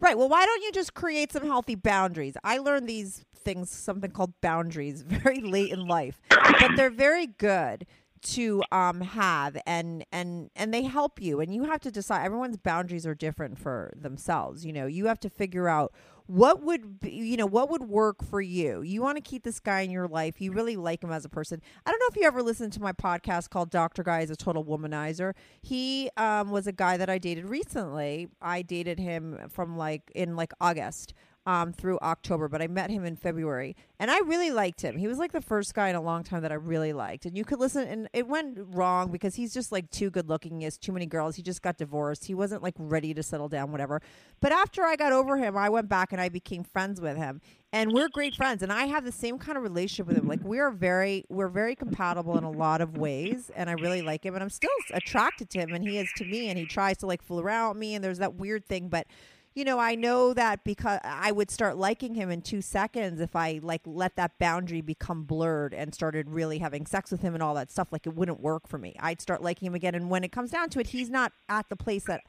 [0.00, 0.16] right.
[0.16, 2.36] Well why don't you just create some healthy boundaries?
[2.44, 7.86] I learned these things something called boundaries very late in life but they're very good
[8.22, 12.56] to um have and and and they help you and you have to decide everyone's
[12.56, 15.92] boundaries are different for themselves you know you have to figure out
[16.26, 18.82] what would be, you know what would work for you.
[18.82, 21.28] You want to keep this guy in your life you really like him as a
[21.28, 21.62] person.
[21.86, 24.36] I don't know if you ever listened to my podcast called dr guy is a
[24.36, 25.32] total womanizer.
[25.62, 28.28] He um was a guy that i dated recently.
[28.42, 31.14] I dated him from like in like august
[31.48, 34.98] um, through October, but I met him in February, and I really liked him.
[34.98, 37.24] He was like the first guy in a long time that I really liked.
[37.24, 40.58] And you could listen, and it went wrong because he's just like too good looking.
[40.58, 41.36] He has too many girls.
[41.36, 42.26] He just got divorced.
[42.26, 44.02] He wasn't like ready to settle down, whatever.
[44.42, 47.40] But after I got over him, I went back and I became friends with him,
[47.72, 48.62] and we're great friends.
[48.62, 50.28] And I have the same kind of relationship with him.
[50.28, 54.02] Like we are very, we're very compatible in a lot of ways, and I really
[54.02, 54.34] like him.
[54.34, 56.50] And I'm still attracted to him, and he is to me.
[56.50, 59.06] And he tries to like fool around me, and there's that weird thing, but
[59.58, 63.34] you know, I know that because I would start liking him in two seconds if
[63.34, 67.42] I like let that boundary become blurred and started really having sex with him and
[67.42, 67.88] all that stuff.
[67.90, 68.94] Like it wouldn't work for me.
[69.00, 69.96] I'd start liking him again.
[69.96, 72.22] And when it comes down to it, he's not at the place that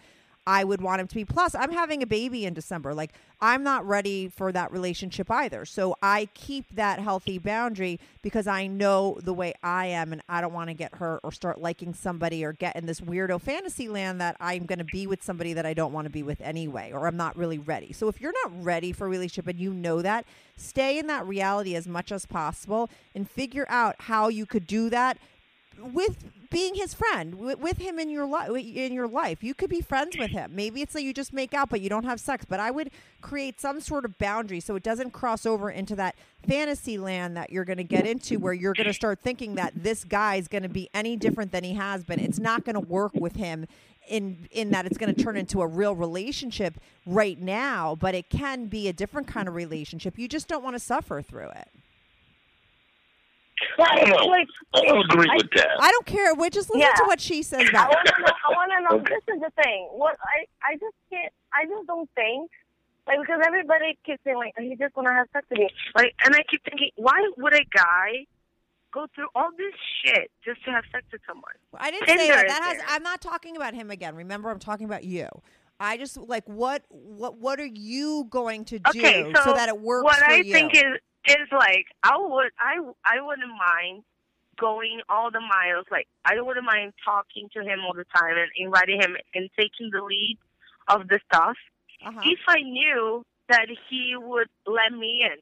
[0.47, 1.25] I would want him to be.
[1.25, 2.93] Plus, I'm having a baby in December.
[2.93, 5.65] Like, I'm not ready for that relationship either.
[5.65, 10.41] So I keep that healthy boundary because I know the way I am and I
[10.41, 13.87] don't want to get hurt or start liking somebody or get in this weirdo fantasy
[13.87, 16.41] land that I'm going to be with somebody that I don't want to be with
[16.41, 17.93] anyway or I'm not really ready.
[17.93, 20.25] So if you're not ready for a relationship and you know that,
[20.57, 24.89] stay in that reality as much as possible and figure out how you could do
[24.89, 25.17] that
[25.93, 26.17] with
[26.49, 29.43] being his friend with, with him in your life in your life.
[29.43, 30.55] You could be friends with him.
[30.55, 32.45] Maybe it's that you just make out but you don't have sex.
[32.45, 36.15] But i would create some sort of boundary so it doesn't cross over into that
[36.47, 39.73] fantasy land that you're going to get into where you're going to start thinking that
[39.75, 42.75] this guy is going to be any different than he has been it's not going
[42.75, 43.65] to work with him
[44.07, 48.29] in in that it's going to turn into a real relationship right now but it
[48.29, 50.17] can be a different kind of relationship.
[50.17, 51.67] You just don't want to suffer through it
[53.79, 54.25] I don't know.
[54.25, 55.69] Like, I don't agree I- with that.
[55.79, 56.33] I don't care.
[56.35, 56.93] We just listen Yeah.
[56.95, 58.27] to what she says I want to know.
[58.27, 59.01] I want to know.
[59.01, 59.13] Okay.
[59.15, 59.87] This is the thing.
[59.91, 61.31] What I I just can't.
[61.53, 62.49] I just don't think
[63.07, 65.69] like because everybody keeps saying like oh, he just want to have sex with me.
[65.95, 68.25] Like, and I keep thinking, why would a guy
[68.91, 71.51] go through all this shit just to have sex with someone?
[71.77, 72.45] I didn't Tinder say that.
[72.45, 72.83] is That has.
[72.89, 74.15] I'm not talking about him again.
[74.15, 75.27] Remember, I'm talking about you.
[75.81, 79.79] I just like what what what are you going to do Okay, so, that it
[79.79, 80.51] works What for I you?
[80.53, 80.83] think is
[81.27, 84.03] is like I would I I wouldn't mind
[84.59, 85.85] going all the miles.
[85.91, 89.89] Like I wouldn't mind talking to him all the time and inviting him and taking
[89.91, 90.37] the lead
[90.87, 91.57] of the stuff
[92.05, 92.21] uh-huh.
[92.23, 95.37] if I knew that he would let me in.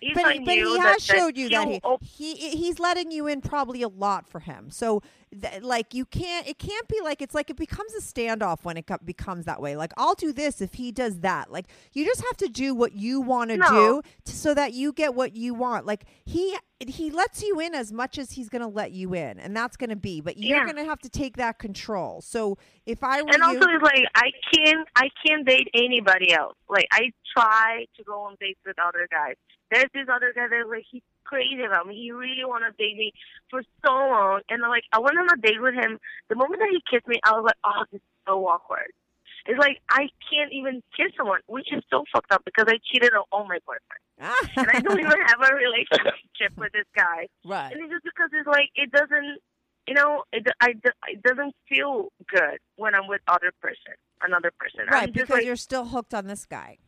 [0.00, 3.10] If but, he- but he that, has showed you that he, he, he he's letting
[3.10, 4.70] you in probably a lot for him.
[4.70, 5.02] So
[5.40, 8.76] th- like you can't it can't be like it's like it becomes a standoff when
[8.76, 9.74] it co- becomes that way.
[9.76, 11.50] Like I'll do this if he does that.
[11.50, 14.02] Like you just have to do what you want to No.
[14.26, 15.86] do so that you get what you want.
[15.86, 19.38] Like he he lets you in as much as he's going to let you in
[19.38, 20.64] and that's going to be but you're Yeah.
[20.64, 22.20] going to have to take that control.
[22.20, 26.32] So if I were and you also it's like I can't I can't date anybody
[26.32, 26.54] else.
[26.68, 29.34] Like I try to go on dates with other guys.
[29.70, 31.94] There's this other guy that like he's crazy about me.
[31.96, 33.12] He really wanna date me
[33.50, 35.98] for so long and like I went on a date with him.
[36.28, 38.92] The moment that he kissed me I was like, Oh, this is so awkward.
[39.48, 43.12] It's like I can't even kiss someone, which is so fucked up because I cheated
[43.14, 44.02] on all my boyfriends.
[44.56, 47.28] And I don't even have a relationship with this guy.
[47.44, 47.70] right.
[47.72, 49.38] And it's just because it's like it doesn't,
[49.86, 50.70] you know, it I,
[51.08, 54.86] it doesn't feel good when I'm with other person, another person.
[54.90, 56.78] Right, I'm just because like, you're still hooked on this guy.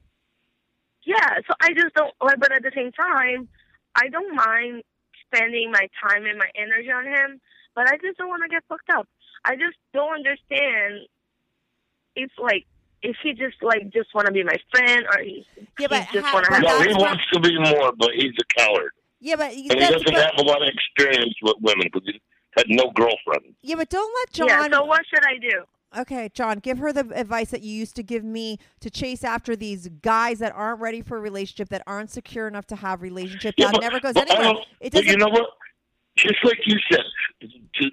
[1.04, 1.38] yeah.
[1.46, 2.12] So I just don't.
[2.20, 3.48] Like, but at the same time,
[3.94, 4.82] I don't mind
[5.26, 7.40] spending my time and my energy on him.
[7.74, 9.06] But I just don't want to get fucked up.
[9.44, 11.06] I just don't understand
[12.18, 12.66] if like
[13.02, 15.46] if he just like just want to be my friend or he,
[15.78, 16.62] Yeah, but he just want to have.
[16.62, 18.90] No, he wants to be more, but he's a coward.
[19.20, 22.20] Yeah, but And he doesn't but- have a lot of experience with women because he
[22.56, 23.54] had no girlfriend.
[23.62, 24.68] yeah, but don't let John yeah.
[24.78, 25.62] So what should I do?
[26.00, 29.56] Okay, John, give her the advice that you used to give me to chase after
[29.56, 33.54] these guys that aren't ready for a relationship, that aren't secure enough to have relationship.
[33.56, 34.52] Yeah, that but- never goes but I anywhere.
[34.54, 35.08] don't- It doesn't.
[35.08, 35.48] You know what?
[36.16, 37.04] Just like you said,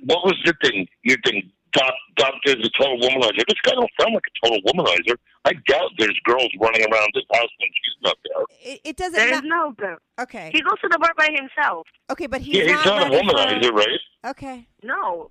[0.05, 0.87] what was the thing?
[1.03, 3.43] Your thing, doc, doctor's a total womanizer.
[3.47, 5.15] This guy don't sound like a total womanizer.
[5.45, 8.73] I doubt there's girls running around this house when she's not there.
[8.73, 9.13] It, it doesn't.
[9.13, 9.97] There's ma- no girl.
[10.21, 11.85] okay, He goes to the bar by himself.
[12.11, 13.27] okay, but he's yeah, he's not, not a ready
[13.67, 13.99] womanizer, right?
[14.31, 15.29] Okay, No.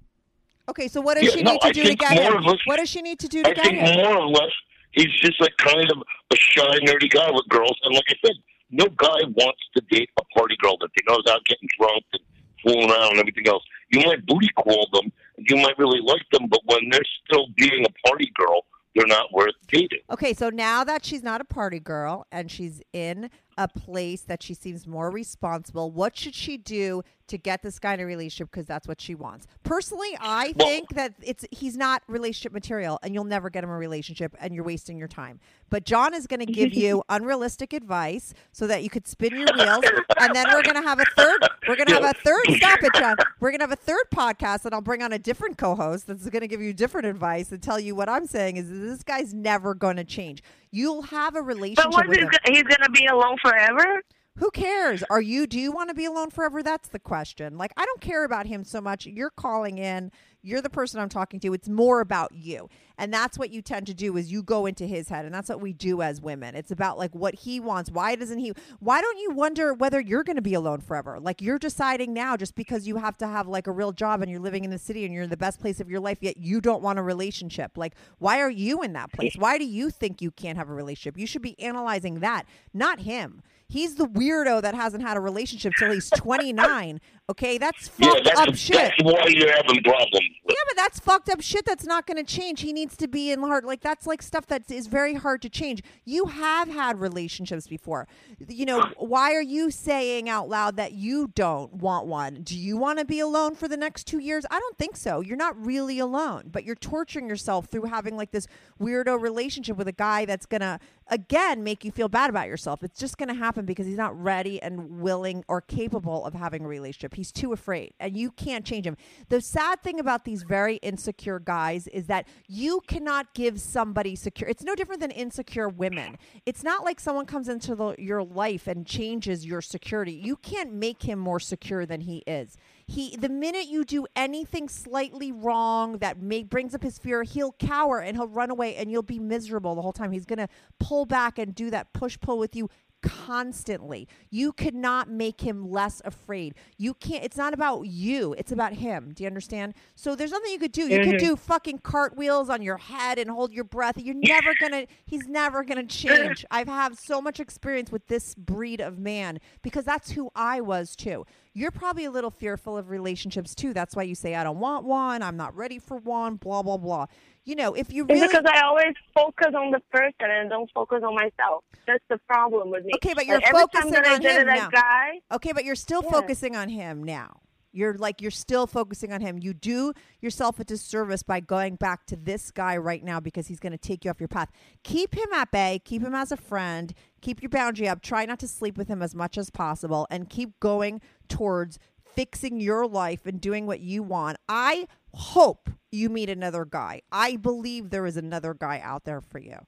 [0.69, 0.87] okay.
[0.89, 2.37] So what does Yeah, she no, need to I do to get more him?
[2.37, 4.03] of us- What does she need to do to I get think him?
[4.05, 4.53] more or less
[4.93, 5.99] he's just like kind of
[6.31, 7.77] a shy, nerdy guy with girls.
[7.83, 8.37] And like I said,
[8.71, 12.23] no guy wants to date a party girl that they knows out getting drunk and
[12.63, 13.65] fooling around and everything else.
[13.91, 17.85] You might booty call them, you might really like them, but when they're still being
[17.85, 18.65] a party girl,
[18.95, 20.01] they're not worth dating.
[20.11, 23.29] Okay, so now that she's not a party girl and she's in
[23.59, 25.91] a place that she seems more responsible.
[25.91, 29.15] What should she do to get this guy in a relationship because that's what she
[29.15, 29.47] wants?
[29.63, 33.71] Personally, I Well- think that it's he's not relationship material and you'll never get him
[33.71, 35.41] a relationship and you're wasting your time.
[35.71, 39.49] But John is going to give you unrealistic advice so that you could spin your
[39.57, 39.85] wheels
[40.21, 42.79] and then we're going to have a third we're going to have a third stop
[42.83, 43.17] it John.
[43.41, 46.29] We're going to have a third podcast and I'll bring on a different co-host that's
[46.29, 49.33] going to give you different advice and tell you what I'm saying is this guy's
[49.33, 50.43] never going to change.
[50.71, 52.31] You'll have a relationship But what with is him.
[52.55, 54.03] he's gonna be alone forever?
[54.39, 55.05] Who cares?
[55.11, 56.61] Are you do you want to be alone forever?
[56.61, 57.57] That's the question.
[57.57, 59.07] Like I don't care about him so much.
[59.07, 60.11] You're calling in.
[60.43, 61.55] You're the person I'm talking to.
[61.55, 62.69] It's more about you.
[62.99, 65.49] And that's what you tend to do is you go into his head and that's
[65.49, 66.57] what we do as women.
[66.57, 67.93] It's about like what he wants.
[67.93, 71.21] Why doesn't he why don't you wonder whether you're going to be alone forever?
[71.21, 74.29] Like you're deciding now just because you have to have like a real job and
[74.29, 76.39] you're living in the city and you're in the best place of your life yet
[76.39, 77.79] you don't want a relationship.
[77.79, 79.37] Like why are you in that place?
[79.39, 81.17] Why do you think you can't have a relationship?
[81.17, 83.43] You should be analyzing that, not him.
[83.75, 87.01] He's the weirdo that hasn't had a relationship till he's 29.
[87.29, 88.77] Okay, that's Yeah, fucked that's, up shit.
[88.77, 90.29] that's why you're having problems.
[90.47, 92.61] Yeah, but that's fucked up shit that's not going to change.
[92.61, 93.65] He needs to be in heart.
[93.65, 95.83] Like, that's like stuff that is very hard to change.
[96.05, 98.07] You have had relationships before.
[98.47, 102.43] You know, why are you saying out loud that you don't want one?
[102.45, 104.45] Do you want to be alone for the next two years?
[104.53, 105.21] I don't think so.
[105.21, 108.47] You're not really alone, but you're torturing yourself through having like this
[108.81, 110.79] weirdo relationship with a guy that's going to,
[111.09, 112.83] again, make you feel bad about yourself.
[112.83, 116.65] It's just going to happen because he's not ready and willing or capable of having
[116.65, 117.15] a relationship.
[117.15, 118.97] He's too afraid, and you can't change him.
[119.29, 124.49] The sad thing about these very insecure guys is that you cannot give somebody secure.
[124.49, 126.17] It's no different than insecure women.
[126.47, 130.13] It's not like someone comes into the, your life and changes your security.
[130.13, 132.57] You can't make him more secure than he is.
[132.87, 137.53] He the minute you do anything slightly wrong that may, brings up his fear, he'll
[137.53, 140.13] cower and he'll run away and you'll be miserable the whole time.
[140.13, 142.69] He's going to pull back and do that push pull with you
[143.05, 144.09] constantly.
[144.31, 146.55] You could not make him less afraid.
[146.79, 149.13] You can't it's not about you, it's about him.
[149.15, 149.75] Do you understand?
[149.95, 150.89] So there's nothing you could do.
[150.89, 151.27] You could mm-hmm.
[151.27, 153.99] do fucking cartwheels on your head and hold your breath.
[153.99, 156.47] You're never to he's never to change.
[156.51, 160.97] I've had so much experience with this breed of man because that's who I was
[160.97, 161.27] too.
[161.57, 163.73] You're probably a little fearful of relationships too.
[163.73, 166.77] That's why you say I don't want one, I'm not ready for one, blah blah
[166.79, 167.07] blah.
[167.45, 170.69] You know, if you It's really because I always focus on the person and don't
[170.75, 171.63] focus on myself.
[171.87, 172.93] That's the problem with me.
[172.97, 174.69] Okay, but you're Like, focusing on him that now.
[174.71, 175.21] guy.
[175.31, 176.11] Okay, but you're still Yeah.
[176.11, 177.41] focusing on him now.
[177.75, 179.39] You're like you're still focusing on him.
[179.39, 183.61] You do yourself a disservice by going back to this guy right now because he's
[183.61, 184.51] going to take you off your path.
[184.83, 188.03] Keep him at bay, keep him as a friend, keep your boundary up.
[188.03, 191.79] Try not to sleep with him as much as possible and keep going towards
[192.15, 194.39] fixing your life and doing what you want.
[194.49, 197.03] I hope you meet another guy.
[197.11, 199.59] I believe there is another guy out there for you.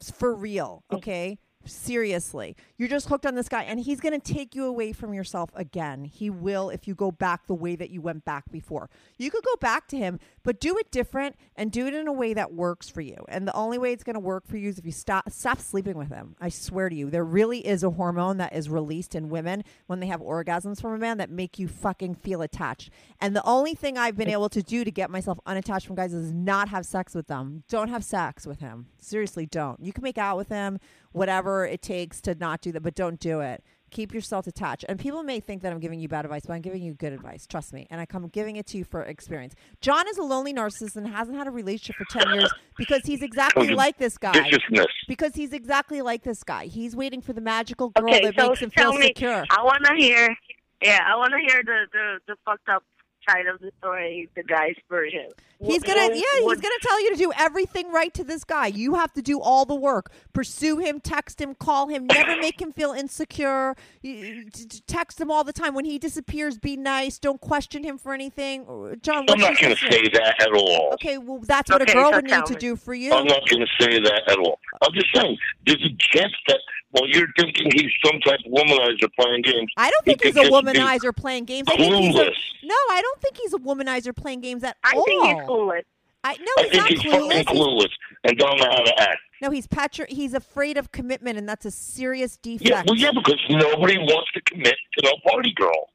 [0.00, 1.38] It's for real, okay?
[1.64, 2.56] Seriously.
[2.76, 5.50] You're just hooked on this guy and he's going to take you away from yourself
[5.54, 6.04] again.
[6.04, 8.90] He will if you go back the way that you went back before.
[9.18, 12.12] You could go back to him, but do it different and do it in a
[12.12, 13.24] way that works for you.
[13.28, 15.60] And the only way it's going to work for you is if you stop stop
[15.60, 16.36] sleeping with him.
[16.40, 20.00] I swear to you, there really is a hormone that is released in women when
[20.00, 22.90] they have orgasms from a man that make you fucking feel attached.
[23.20, 26.12] And the only thing I've been able to do to get myself unattached from guys
[26.12, 27.64] is not have sex with them.
[27.68, 28.86] Don't have sex with him.
[28.98, 29.80] Seriously, don't.
[29.80, 30.78] You can make out with him,
[31.12, 33.62] whatever it takes to not do that, but don't do it.
[33.90, 34.86] Keep yourself attached.
[34.88, 37.12] And people may think that I'm giving you bad advice, but I'm giving you good
[37.12, 37.46] advice.
[37.46, 37.86] Trust me.
[37.90, 39.54] And I come giving it to you for experience.
[39.82, 43.20] John is a lonely narcissist and hasn't had a relationship for 10 years because he's
[43.20, 44.32] exactly like this guy.
[44.32, 44.86] Viciousness.
[45.06, 46.66] Because he's exactly like this guy.
[46.66, 49.06] He's waiting for the magical girl Okay, that so makes him tell feel me.
[49.08, 49.44] secure.
[49.50, 50.34] I want to hear.
[50.82, 52.82] Yeah, I want to hear the, the the fucked up
[53.28, 55.28] side of the story, the guy's version.
[55.60, 58.66] He's gonna, what- yeah, he's gonna tell you to do everything right to this guy.
[58.66, 60.10] You have to do all the work.
[60.32, 62.06] Pursue him, text him, call him.
[62.06, 63.76] Never make him feel insecure.
[64.02, 65.74] You- you- t- t- Text him all the time.
[65.74, 67.18] When he disappears, be nice.
[67.20, 68.66] Don't question him for anything.
[68.68, 70.90] Uh, John, I'm not going to say that at all.
[70.94, 73.12] Okay, well, that's what Okay, a girl so would need tell to do for you.
[73.12, 74.58] I'm not going to say that at all.
[74.82, 76.58] I'm just saying, there's a chance that,
[76.92, 79.72] well, you're thinking he's some type of womanizer playing games.
[79.76, 81.68] I don't think He he's a could just be womanizer playing games.
[81.68, 82.24] I think he's a,
[82.66, 85.04] no, I don't think he's a womanizer playing games at I all.
[85.04, 85.82] think he's clueless.
[86.24, 87.44] I, no, I he's think not he's clueless.
[87.44, 87.88] fucking clueless
[88.24, 89.18] and don't know how to act.
[89.40, 92.68] no, he's petri- He's afraid of commitment, and that's a serious defect.
[92.70, 95.88] Yeah, well, yeah, because nobody wants to commit to no party girl.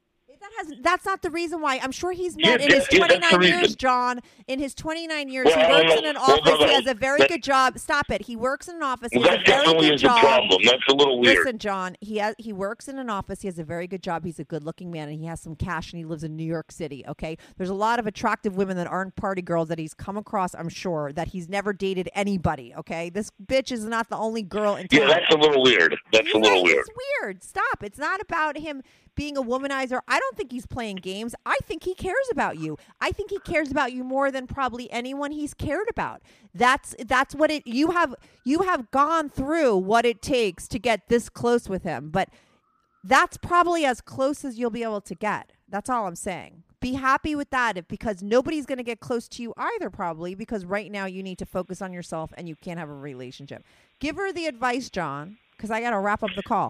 [0.58, 1.80] That has that's not the reason why.
[1.84, 3.76] I'm sure he's Yeah, met in his that- yeah, that's the 29 years.
[3.76, 4.20] John.
[4.48, 6.58] In his 29 years, Well, he works in an Well, office.
[6.70, 7.78] He has a very That- good job.
[7.80, 8.22] Stop it.
[8.24, 9.10] He works in an office.
[9.12, 10.18] He has that a very definitely good is job.
[10.18, 10.62] a problem.
[10.64, 11.38] That's a little weird.
[11.40, 13.42] Listen, John, he has, he works in an office.
[13.42, 14.24] He has a very good job.
[14.24, 16.72] He's a good-looking man, and he has some cash, and he lives in New York
[16.72, 17.04] City.
[17.08, 20.56] Okay, there's a lot of attractive women that aren't party girls that he's come across.
[20.56, 22.74] I'm sure that he's never dated anybody.
[22.78, 25.02] Okay, this bitch is not the only girl in town.
[25.02, 25.98] yeah, that's a little weird.
[26.14, 26.80] That's a little weird.
[26.88, 26.90] It's
[27.22, 27.44] weird.
[27.44, 27.84] Stop.
[27.84, 28.82] It's not about him
[29.18, 30.00] being a womanizer.
[30.08, 31.36] I don't think he's playing games.
[31.46, 32.78] I think he cares about you.
[33.02, 36.22] I think he cares about you more than probably anyone he's cared about.
[36.56, 38.16] That's that's what it you have
[38.46, 42.10] you have gone through what it takes to get this close with him.
[42.10, 42.30] But
[43.04, 45.52] that's probably as close as you'll be able to get.
[45.68, 46.64] That's all I'm saying.
[46.80, 50.36] Be happy with that if, because nobody's going to get close to you either, probably,
[50.36, 53.64] because right now you need to focus on yourself and you can't have a relationship.
[54.00, 56.70] Give her the advice, John, because I got to wrap up the call.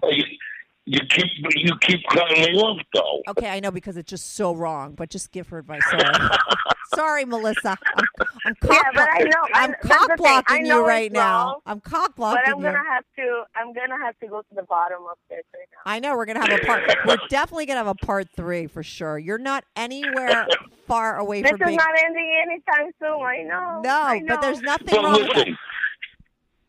[0.90, 3.22] You, you keep you keep cutting me off though.
[3.28, 5.82] Okay, I know because it's just so wrong, but just give her advice.
[5.90, 6.04] Sorry,
[6.94, 7.76] Sorry Melissa.
[7.96, 8.04] I'm,
[8.46, 9.98] I'm Yeah, but I know- I- I'm that's the thing.
[9.98, 10.16] cock
[10.46, 11.44] blocking you right it's now.
[11.44, 13.42] wrong, I'm cock blocking But I'm gonna have to.
[13.54, 15.78] I'm gonna have to go to the bottom of this right now.
[15.92, 16.82] I know we're gonna have a part.
[17.06, 19.18] We're definitely gonna have a part three for sure.
[19.18, 20.46] You're not anywhere
[20.86, 21.76] far away This from This is being.
[21.76, 23.20] not ending anytime soon.
[23.22, 23.80] I know.
[23.84, 25.50] no, I but there's nothing Well, wrong with listen.
[25.52, 25.58] that.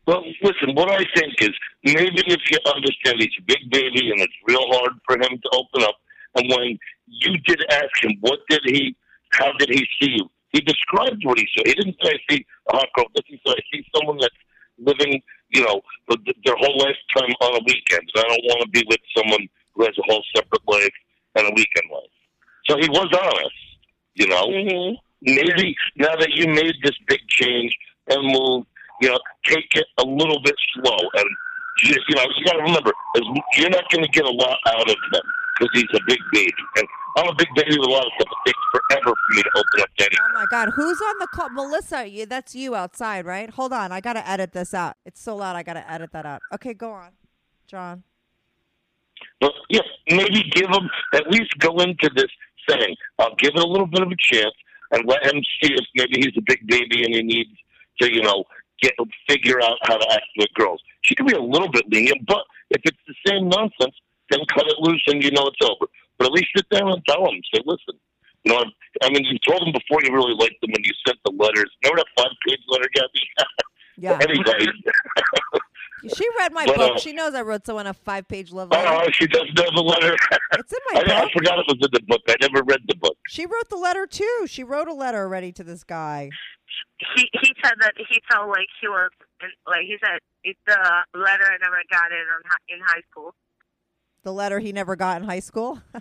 [0.10, 0.74] Well, listen.
[0.74, 1.54] What I think is
[1.84, 5.50] maybe if you understand he's a big baby and it's real hard for him to
[5.54, 5.98] open up,
[6.36, 8.96] and when you did ask him, what did he?
[9.34, 10.26] How did he see you?
[10.52, 11.62] He described what he saw.
[11.64, 13.06] He didn't say I see a hot girl.
[13.28, 14.34] He said I see someone that's
[14.80, 15.80] living, you know,
[16.44, 18.10] their whole lifetime on a weekend.
[18.16, 20.98] And I don't want to be with someone who has a whole separate life
[21.36, 22.16] and a weekend life.
[22.68, 23.62] So he was honest,
[24.16, 24.48] you know.
[24.48, 24.98] Mhm.
[25.22, 27.76] maybe now that you made this big change
[28.08, 28.66] and move,
[29.02, 30.98] you know, take it a little bit slow.
[31.14, 31.26] And
[31.80, 32.92] just, you know, you got to remember,
[33.58, 35.22] you're not going to get a lot out of him
[35.60, 36.52] because he's a big baby.
[36.78, 36.88] And
[37.18, 38.34] I'm a big baby with a lot of stuff.
[38.46, 40.18] It takes forever for me to open up to anything.
[40.22, 41.50] Oh my God, who's on the call?
[41.50, 43.50] Melissa, you, that's you outside, right?
[43.50, 44.96] Hold on, I gotta edit this out.
[45.06, 46.42] It's so loud, I gotta edit that out.
[46.54, 47.12] Okay, go on,
[47.68, 48.04] John.
[49.42, 52.28] But yeah, maybe give him at least go into this
[52.70, 54.54] saying, I'll give it a little bit of a chance
[54.92, 57.52] and let him see if maybe he's a big baby and he needs
[58.02, 58.46] to, you know,
[58.82, 58.94] get
[59.28, 60.82] figure out how to act with girls.
[61.02, 63.96] She can be a little bit lenient, but if it's the same nonsense,
[64.30, 65.86] then cut it loose and you know it's over.
[66.18, 67.96] But at least sit down and tell him, say, listen,
[68.44, 70.92] you know, I, I mean, you told him before you really liked them when you
[71.08, 71.70] sent the letters.
[71.84, 73.22] Remember that five page letter, Gabby?
[74.02, 74.66] Yeah, anyway,
[76.16, 76.96] she read my But, book.
[76.96, 78.88] uh, She knows I wrote someone a five page love letter.
[78.90, 80.16] oh, she does know the letter.
[80.58, 82.22] It's in my I, I forgot it was in the book.
[82.30, 83.18] I never read the book.
[83.28, 84.46] She wrote the letter too.
[84.48, 86.30] She wrote a letter already to this guy.
[87.20, 89.12] He he said that he felt like he was
[89.68, 90.80] like he said it's the
[91.14, 93.36] letter I never got hi- in high school.
[94.24, 95.82] The letter he never got in high school.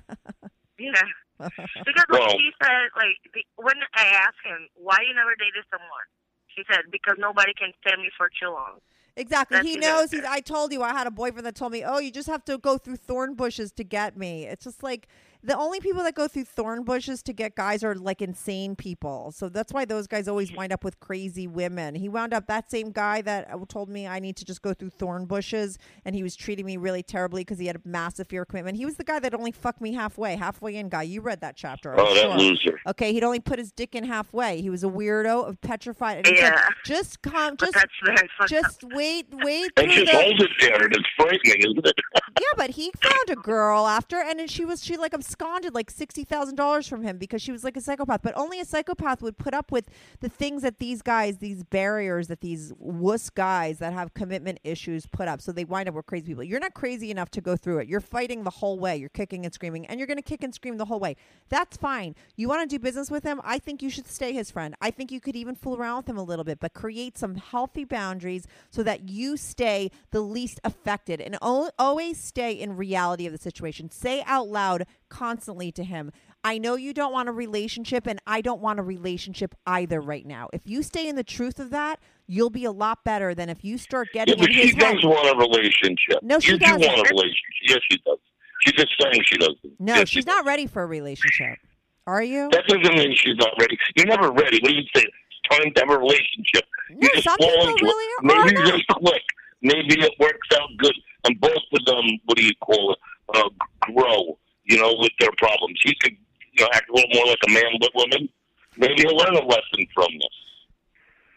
[0.78, 0.92] Yeah.
[1.38, 6.06] Because like she said, like the, when I asked him why you never dated someone,
[6.54, 8.78] she said because nobody can stand me for too long.
[9.16, 9.56] Exactly.
[9.56, 10.12] That's he knows.
[10.12, 12.44] He's, I told you I had a boyfriend that told me, "Oh, you just have
[12.44, 15.08] to go through thorn bushes to get me." It's just like
[15.42, 19.30] the only people that go through thorn bushes to get guys are like insane people.
[19.32, 21.94] So that's why those guys always wind up with crazy women.
[21.94, 24.74] He wound up that same guy that uh, told me I need to just go
[24.74, 28.26] through thorn bushes, and he was treating me really terribly because he had a massive
[28.28, 28.76] fear commitment.
[28.76, 31.02] He was the guy that only fucked me halfway, halfway in guy.
[31.04, 31.92] You read that chapter?
[31.94, 32.36] I'm Oh, that sure.
[32.38, 32.80] loser.
[32.88, 34.60] Okay, he'd only put his dick in halfway.
[34.60, 36.26] He was a weirdo, of petrified.
[36.26, 36.68] And Yeah.
[36.84, 38.48] just come, just that's very fucked up.
[38.48, 40.18] just wait, wait And just the.
[40.18, 41.94] hold it there, and it's frightening, isn't it?
[42.40, 45.90] Yeah, but he found a girl after, and then she was she like absconded like
[45.90, 48.22] sixty thousand dollars from him because she was like a psychopath.
[48.22, 49.88] But only a psychopath would put up with
[50.20, 55.06] the things that these guys, these barriers that these wuss guys that have commitment issues
[55.06, 55.40] put up.
[55.40, 56.44] So they wind up with crazy people.
[56.44, 57.88] You're not crazy enough to go through it.
[57.88, 58.96] You're fighting the whole way.
[58.96, 61.16] You're kicking and screaming, and you're going to kick and scream the whole way.
[61.48, 62.14] That's fine.
[62.36, 63.40] You want to do business with him?
[63.44, 64.74] I think you should stay his friend.
[64.80, 67.36] I think you could even fool around with him a little bit, but create some
[67.36, 73.26] healthy boundaries so that you stay the least affected and al- always stay in reality
[73.26, 73.90] of the situation.
[73.90, 76.12] Say out loud constantly to him,
[76.44, 80.24] I know you don't want a relationship, and I don't want a relationship either right
[80.26, 80.48] now.
[80.52, 83.64] If you stay in the truth of that, you'll be a lot better than if
[83.64, 84.94] you start Yeah, getting but in she his head.
[84.94, 86.22] does want a relationship.
[86.22, 86.80] No, she you doesn't.
[86.80, 87.42] do want a relationship.
[87.68, 88.18] Yes, she does.
[88.60, 89.80] She's just saying she doesn't.
[89.80, 90.36] No, Yes, she she's does.
[90.36, 91.58] not ready for a relationship.
[92.06, 92.48] Are you?
[92.52, 93.76] That doesn't mean she's not ready.
[93.96, 94.58] You're never ready.
[94.62, 95.02] What do you say?
[95.04, 96.64] It's time to have a relationship.
[96.90, 98.24] No, you just fall into really it.
[98.24, 99.22] Maybe you just click.
[99.60, 100.94] Maybe it works out good,
[101.24, 102.04] and both of them.
[102.24, 102.98] What do you call it?
[103.34, 103.48] Uh,
[103.92, 104.38] grow.
[104.68, 105.80] You know, with their problems.
[105.82, 106.16] He could,
[106.52, 108.28] you know, act a little more like a man with women.
[108.76, 110.38] Maybe he'll learn a lesson from this.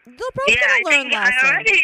[0.04, 1.82] They're both yeah, I gonna learn think I already,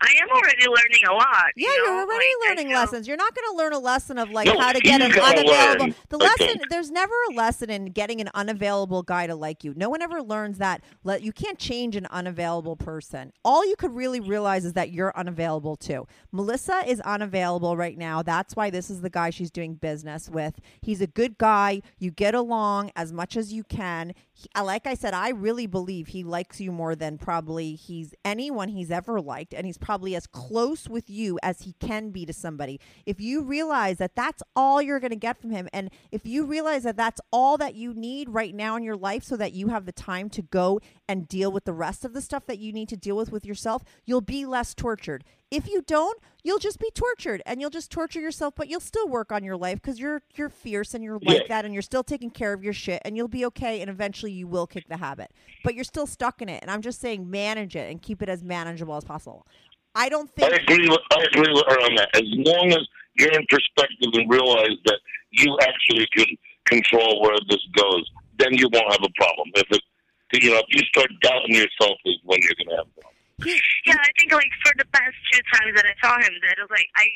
[0.00, 1.46] I am already learning a lot.
[1.56, 2.00] Yeah, you you're know?
[2.02, 3.08] already Like, learning lessons.
[3.08, 5.16] You're not going to learn a lesson of like No, how to get he's an
[5.16, 5.84] gotta unavailable.
[5.86, 6.68] learn, the lesson think.
[6.68, 9.72] there's never a lesson in getting an unavailable guy to like you.
[9.76, 10.82] No one ever learns that.
[11.04, 13.32] Let you can't change an unavailable person.
[13.44, 16.06] All you could really realize is that you're unavailable too.
[16.32, 18.22] Melissa is unavailable right now.
[18.22, 20.60] That's why this is the guy she's doing business with.
[20.82, 21.80] He's a good guy.
[21.98, 24.12] You get along as much as you can.
[24.36, 28.14] He, uh, like I said, I really believe he likes you more than probably he's
[28.24, 32.26] anyone he's ever liked, and he's probably as close with you as he can be
[32.26, 32.80] to somebody.
[33.06, 36.46] If you realize that that's all you're going to get from him, and if you
[36.46, 39.68] realize that that's all that you need right now in your life, so that you
[39.68, 42.72] have the time to go and deal with the rest of the stuff that you
[42.72, 45.22] need to deal with with yourself, you'll be less tortured.
[45.54, 49.06] If you don't, you'll just be tortured and you'll just torture yourself, but you'll still
[49.06, 51.46] work on your life because you're you're fierce and you're like Yeah.
[51.48, 54.32] that and you're still taking care of your shit and you'll be okay and eventually
[54.32, 55.30] you will kick the habit.
[55.62, 56.60] But you're still stuck in it.
[56.60, 59.46] And I'm just saying manage it and keep it as manageable as possible.
[59.94, 62.08] I don't I think agree with I agree with her on that.
[62.16, 62.84] As long as
[63.16, 64.98] you're in perspective and realize that
[65.30, 66.26] you actually can
[66.66, 69.52] control where this goes, then you won't have a problem.
[69.54, 72.86] If it, you know, if you start doubting yourself, is when you're going to have
[72.88, 73.13] a problem.
[73.42, 76.58] He, Yeah, I think like for the past two times that I saw him, that
[76.58, 77.06] it was like I,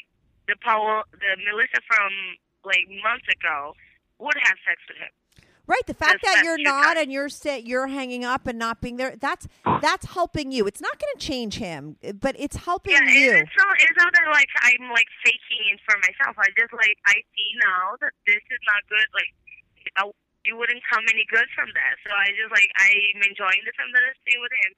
[0.47, 2.11] the Paul, the Melissa from
[2.65, 3.75] like months ago
[4.19, 5.13] would have sex with him.
[5.69, 8.81] Right, the fact That's- that you're not and you're sit, you're hanging up and not
[8.81, 9.15] being there.
[9.21, 9.47] That's
[9.85, 10.65] that's helping you.
[10.67, 13.33] It's not going to change him, but it's helping Yeah, you.
[13.37, 16.41] it's not it's not that like I'm like faking it for myself.
[16.41, 19.05] I just like I see now that this is not good.
[19.13, 19.29] Like
[20.01, 20.09] I,
[20.49, 22.01] it wouldn't come any good from that.
[22.01, 24.73] So I just like I'm enjoying the time that I stay with him,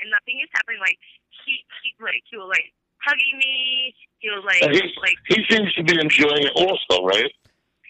[0.00, 0.80] and nothing is happening.
[0.80, 0.98] Like
[1.44, 2.72] he he like he was like
[3.04, 3.94] hugging me.
[4.18, 7.32] He was like And he, like he seems to be enjoying it also, right?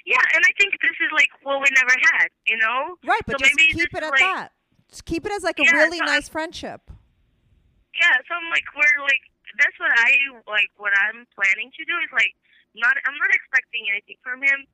[0.07, 2.29] yeah, and I think this is like what we never had.
[2.47, 2.97] You know.
[3.07, 4.49] right, but so just maybe keep this it is, at like, that.
[4.91, 6.83] Just keep it as like a Yeah, really so I- nice friendship.
[7.95, 9.21] Yeah, so I'm like, we're like,
[9.59, 10.15] that's what I
[10.49, 10.71] like.
[10.79, 12.33] What I'm planning to do is like,
[12.79, 12.95] not.
[13.05, 14.65] I'm not expecting anything from him.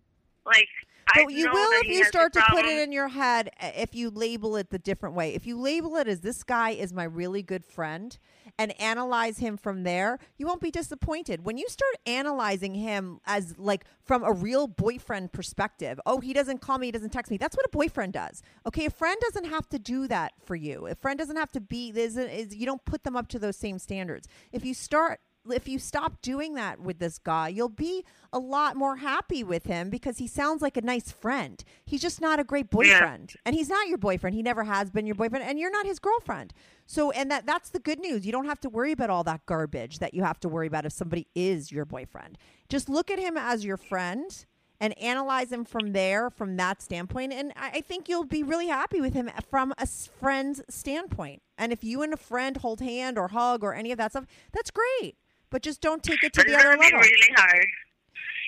[0.44, 3.70] Like, I But you will if you start to put it in your head uh,
[3.76, 5.34] if you label it the different way.
[5.34, 8.16] If you label it as this guy is my really good friend
[8.58, 11.44] and analyze him from there, you won't be disappointed.
[11.44, 16.60] When you start analyzing him as like from a real boyfriend perspective, oh, he doesn't
[16.60, 17.36] call me, he doesn't text me.
[17.36, 18.42] That's what a boyfriend does.
[18.66, 20.86] Okay, a friend doesn't have to do that for you.
[20.86, 23.56] A friend doesn't have to be is is you don't put them up to those
[23.56, 24.28] same standards.
[24.52, 25.20] If you start
[25.50, 29.66] if you stop doing that with this guy, you'll be a lot more happy with
[29.66, 31.62] him because he sounds like a nice friend.
[31.84, 33.34] He's just not a great boyfriend.
[33.44, 34.34] And he's not your boyfriend.
[34.36, 36.52] He never has been your boyfriend and you're not his girlfriend.
[36.86, 38.24] So and that that's the good news.
[38.26, 40.86] You don't have to worry about all that garbage that you have to worry about
[40.86, 42.38] if somebody is your boyfriend.
[42.68, 44.44] Just look at him as your friend
[44.80, 47.32] and analyze him from there, from that standpoint.
[47.32, 51.42] And I I think you'll be really happy with him from a friend's standpoint.
[51.58, 54.26] And if you and a friend hold hand or hug or any of that stuff,
[54.52, 55.16] that's great.
[55.50, 57.00] But just don't take it to But the other level.
[57.00, 57.66] really hard.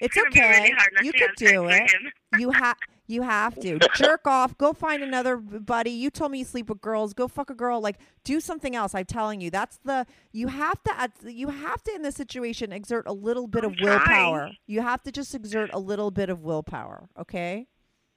[0.01, 0.49] It's okay.
[0.49, 1.91] really hard you can do it.
[2.39, 2.77] You have
[3.07, 4.57] you have to jerk off.
[4.59, 5.91] Go find another buddy.
[5.91, 7.15] You told me you sleep with girls.
[7.15, 7.81] Go fuck a girl.
[7.81, 8.95] Like do something else.
[8.95, 9.51] I'm telling you.
[9.51, 13.65] That's the you have to you have to in this situation exert a little bit
[13.65, 13.99] of I'm trying.
[13.99, 14.51] willpower.
[14.66, 17.09] You have to just exert a little bit of willpower.
[17.19, 17.66] Okay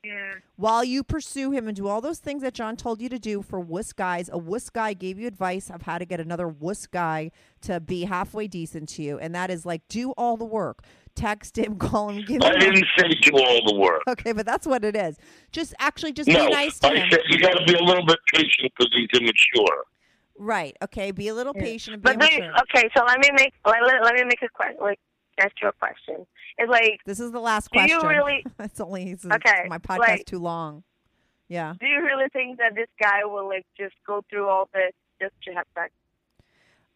[0.03, 0.33] Yeah.
[0.55, 3.43] while you pursue him and do all those things that John told you to do
[3.43, 6.87] for wuss guys, a wuss guy gave you advice of how to get another wuss
[6.87, 7.29] guy
[7.61, 10.83] to be halfway decent to you, and that is like do all the work.
[11.13, 12.43] Text him, call him, give him.
[12.43, 12.59] I him.
[12.73, 14.01] didn't say do all the work.
[14.07, 15.17] Okay, but that's what it is.
[15.51, 17.09] Just actually, just No, be nice to I him.
[17.11, 19.83] said you got to be a little bit patient because he's immature.
[20.39, 20.75] right?
[20.83, 23.83] Okay, be a little patient and be But then, okay, so let me make let,
[23.85, 24.77] let, let me make a question.
[24.81, 24.99] Like,
[25.37, 26.25] ask you a question.
[26.61, 28.07] It's like, This is the last do you question.
[28.09, 30.83] really- it's only it's, Okay, my podcast like- too long.
[31.49, 31.73] Yeah.
[31.81, 35.33] do you really think that this guy will like just go through all this just
[35.45, 35.91] to have sex?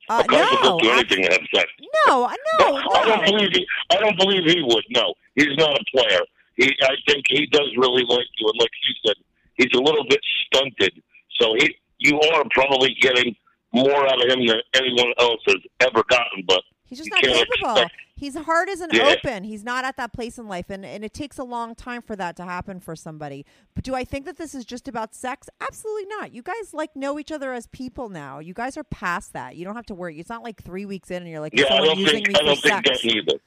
[0.08, 1.68] Uh, A guy could no, do I- anything and have sex.
[2.08, 2.28] no,
[2.60, 3.66] no, I don't believe he.
[3.92, 4.84] I don't believe he would.
[4.92, 6.20] No, he's not a player.
[6.56, 6.74] He.
[6.84, 9.16] I think he does really like you, and like you said,
[9.56, 11.02] he's a little bit stunted.
[11.42, 11.76] So he.
[11.98, 13.36] You are probably getting
[13.74, 16.44] more out of him than anyone else has ever gotten.
[16.48, 17.72] But He's just You not capable.
[17.78, 19.07] expect- His heart isn't Yeah.
[19.18, 19.44] open.
[19.44, 22.16] He's not at that place in life, and, and it takes a long time for
[22.16, 23.45] that to happen for somebody.
[23.74, 25.49] But do I think that this is just about sex?
[25.60, 26.32] Absolutely not.
[26.34, 28.40] You guys like know each other as people now.
[28.40, 29.57] You guys are past that.
[29.57, 30.18] You don't have to worry.
[30.18, 32.28] It's not like three weeks in and you're like, yeah, I don't using think.
[32.30, 33.02] me I don't think sex?
[33.02, 33.40] that either.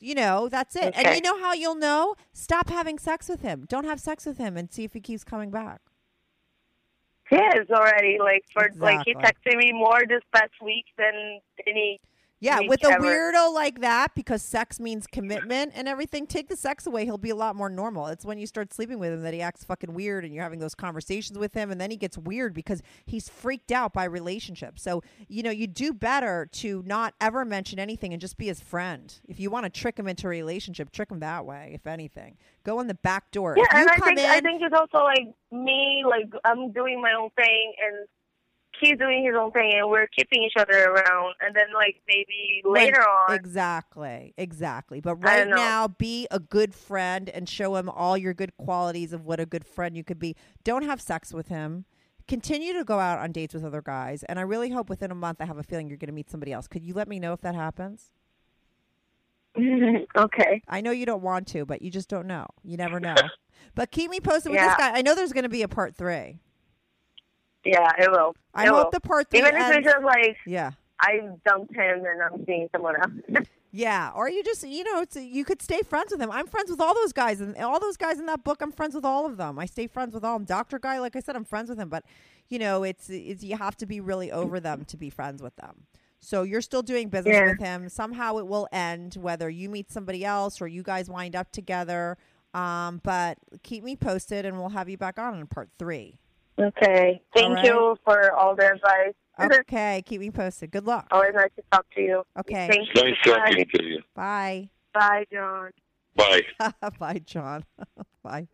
[0.00, 0.92] You know, that's it.
[0.96, 2.14] And you know how you'll know?
[2.34, 3.64] Stop having sex with him.
[3.68, 5.80] Don't have sex with him and see if he keeps coming back.
[7.30, 8.18] Yes, already.
[8.18, 9.52] Like for like he Exactly.
[9.52, 12.00] texted me more this past week than any.
[12.40, 13.04] Yeah, with a ever.
[13.04, 17.04] weirdo like that, because sex means commitment and everything, take the sex away.
[17.04, 18.06] He'll be a lot more normal.
[18.06, 20.58] It's when you start sleeping with him that he acts fucking weird and you're having
[20.58, 24.82] those conversations with him, and then he gets weird because he's freaked out by relationships.
[24.82, 28.60] So, you know, you do better to not ever mention anything and just be his
[28.60, 29.14] friend.
[29.28, 32.38] If you want to trick him into a relationship, trick him that way, if anything.
[32.64, 33.54] Go in the back door.
[33.56, 37.12] Yeah, and I think in, I think it's also like me, like I'm doing my
[37.12, 38.06] own thing and
[38.80, 41.34] he's doing his own thing, and we're keeping each other around.
[41.40, 45.00] And then like maybe When- later on, Exactly, exactly.
[45.00, 49.24] But right now, be a good friend and show him all your good qualities of
[49.24, 50.36] what a good friend you could be.
[50.64, 51.84] Don't have sex with him.
[52.28, 54.22] Continue to go out on dates with other guys.
[54.24, 56.30] And I really hope within a month, I have a feeling you're going to meet
[56.30, 56.68] somebody else.
[56.68, 58.12] Could you let me know if that happens?
[60.16, 62.46] okay, I know you don't want to, but you just don't know.
[62.62, 63.16] You never know.
[63.74, 64.92] but keep me posted with this guy.
[64.94, 66.38] I know there's going to be a part three.
[67.64, 68.34] Yeah, it will.
[68.54, 68.90] I It hope will.
[68.92, 70.72] the part three even if ends- it's just like yeah.
[71.00, 73.46] I dumped him and I'm seeing someone else.
[73.72, 76.28] Yeah, or you just you know it's, you could stay friends with him.
[76.32, 78.60] I'm friends with all those guys, and all those guys in that book.
[78.62, 79.60] I'm friends with all of them.
[79.60, 80.44] I stay friends with all them.
[80.44, 81.88] Doctor guy, like I said, I'm friends with him.
[81.88, 82.04] But
[82.48, 85.54] you know, it's it's you have to be really over them to be friends with
[85.54, 85.84] them.
[86.18, 87.46] So you're still doing business Yeah.
[87.46, 87.88] with him.
[87.88, 92.18] Somehow it will end, whether you meet somebody else or you guys wind up together.
[92.54, 96.18] Um, but keep me posted, and we'll have you back on in part three.
[96.58, 97.64] Okay, thank right.
[97.64, 99.14] you for all the advice.
[99.60, 100.70] Okay, keep me posted.
[100.70, 101.06] Good luck.
[101.10, 102.22] Always nice to talk to you.
[102.38, 102.68] Okay.
[102.70, 103.02] Thank you.
[103.02, 104.02] Nice talking to you.
[104.14, 104.68] Bye.
[104.92, 105.70] Bye, John.
[106.14, 106.42] Bye.
[106.98, 107.64] Bye, John.
[108.22, 108.48] Bye.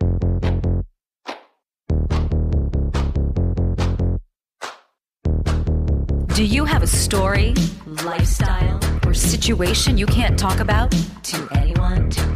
[6.35, 7.55] Do you have a story,
[8.05, 10.91] lifestyle, or situation you can't talk about
[11.25, 12.36] to anyone, to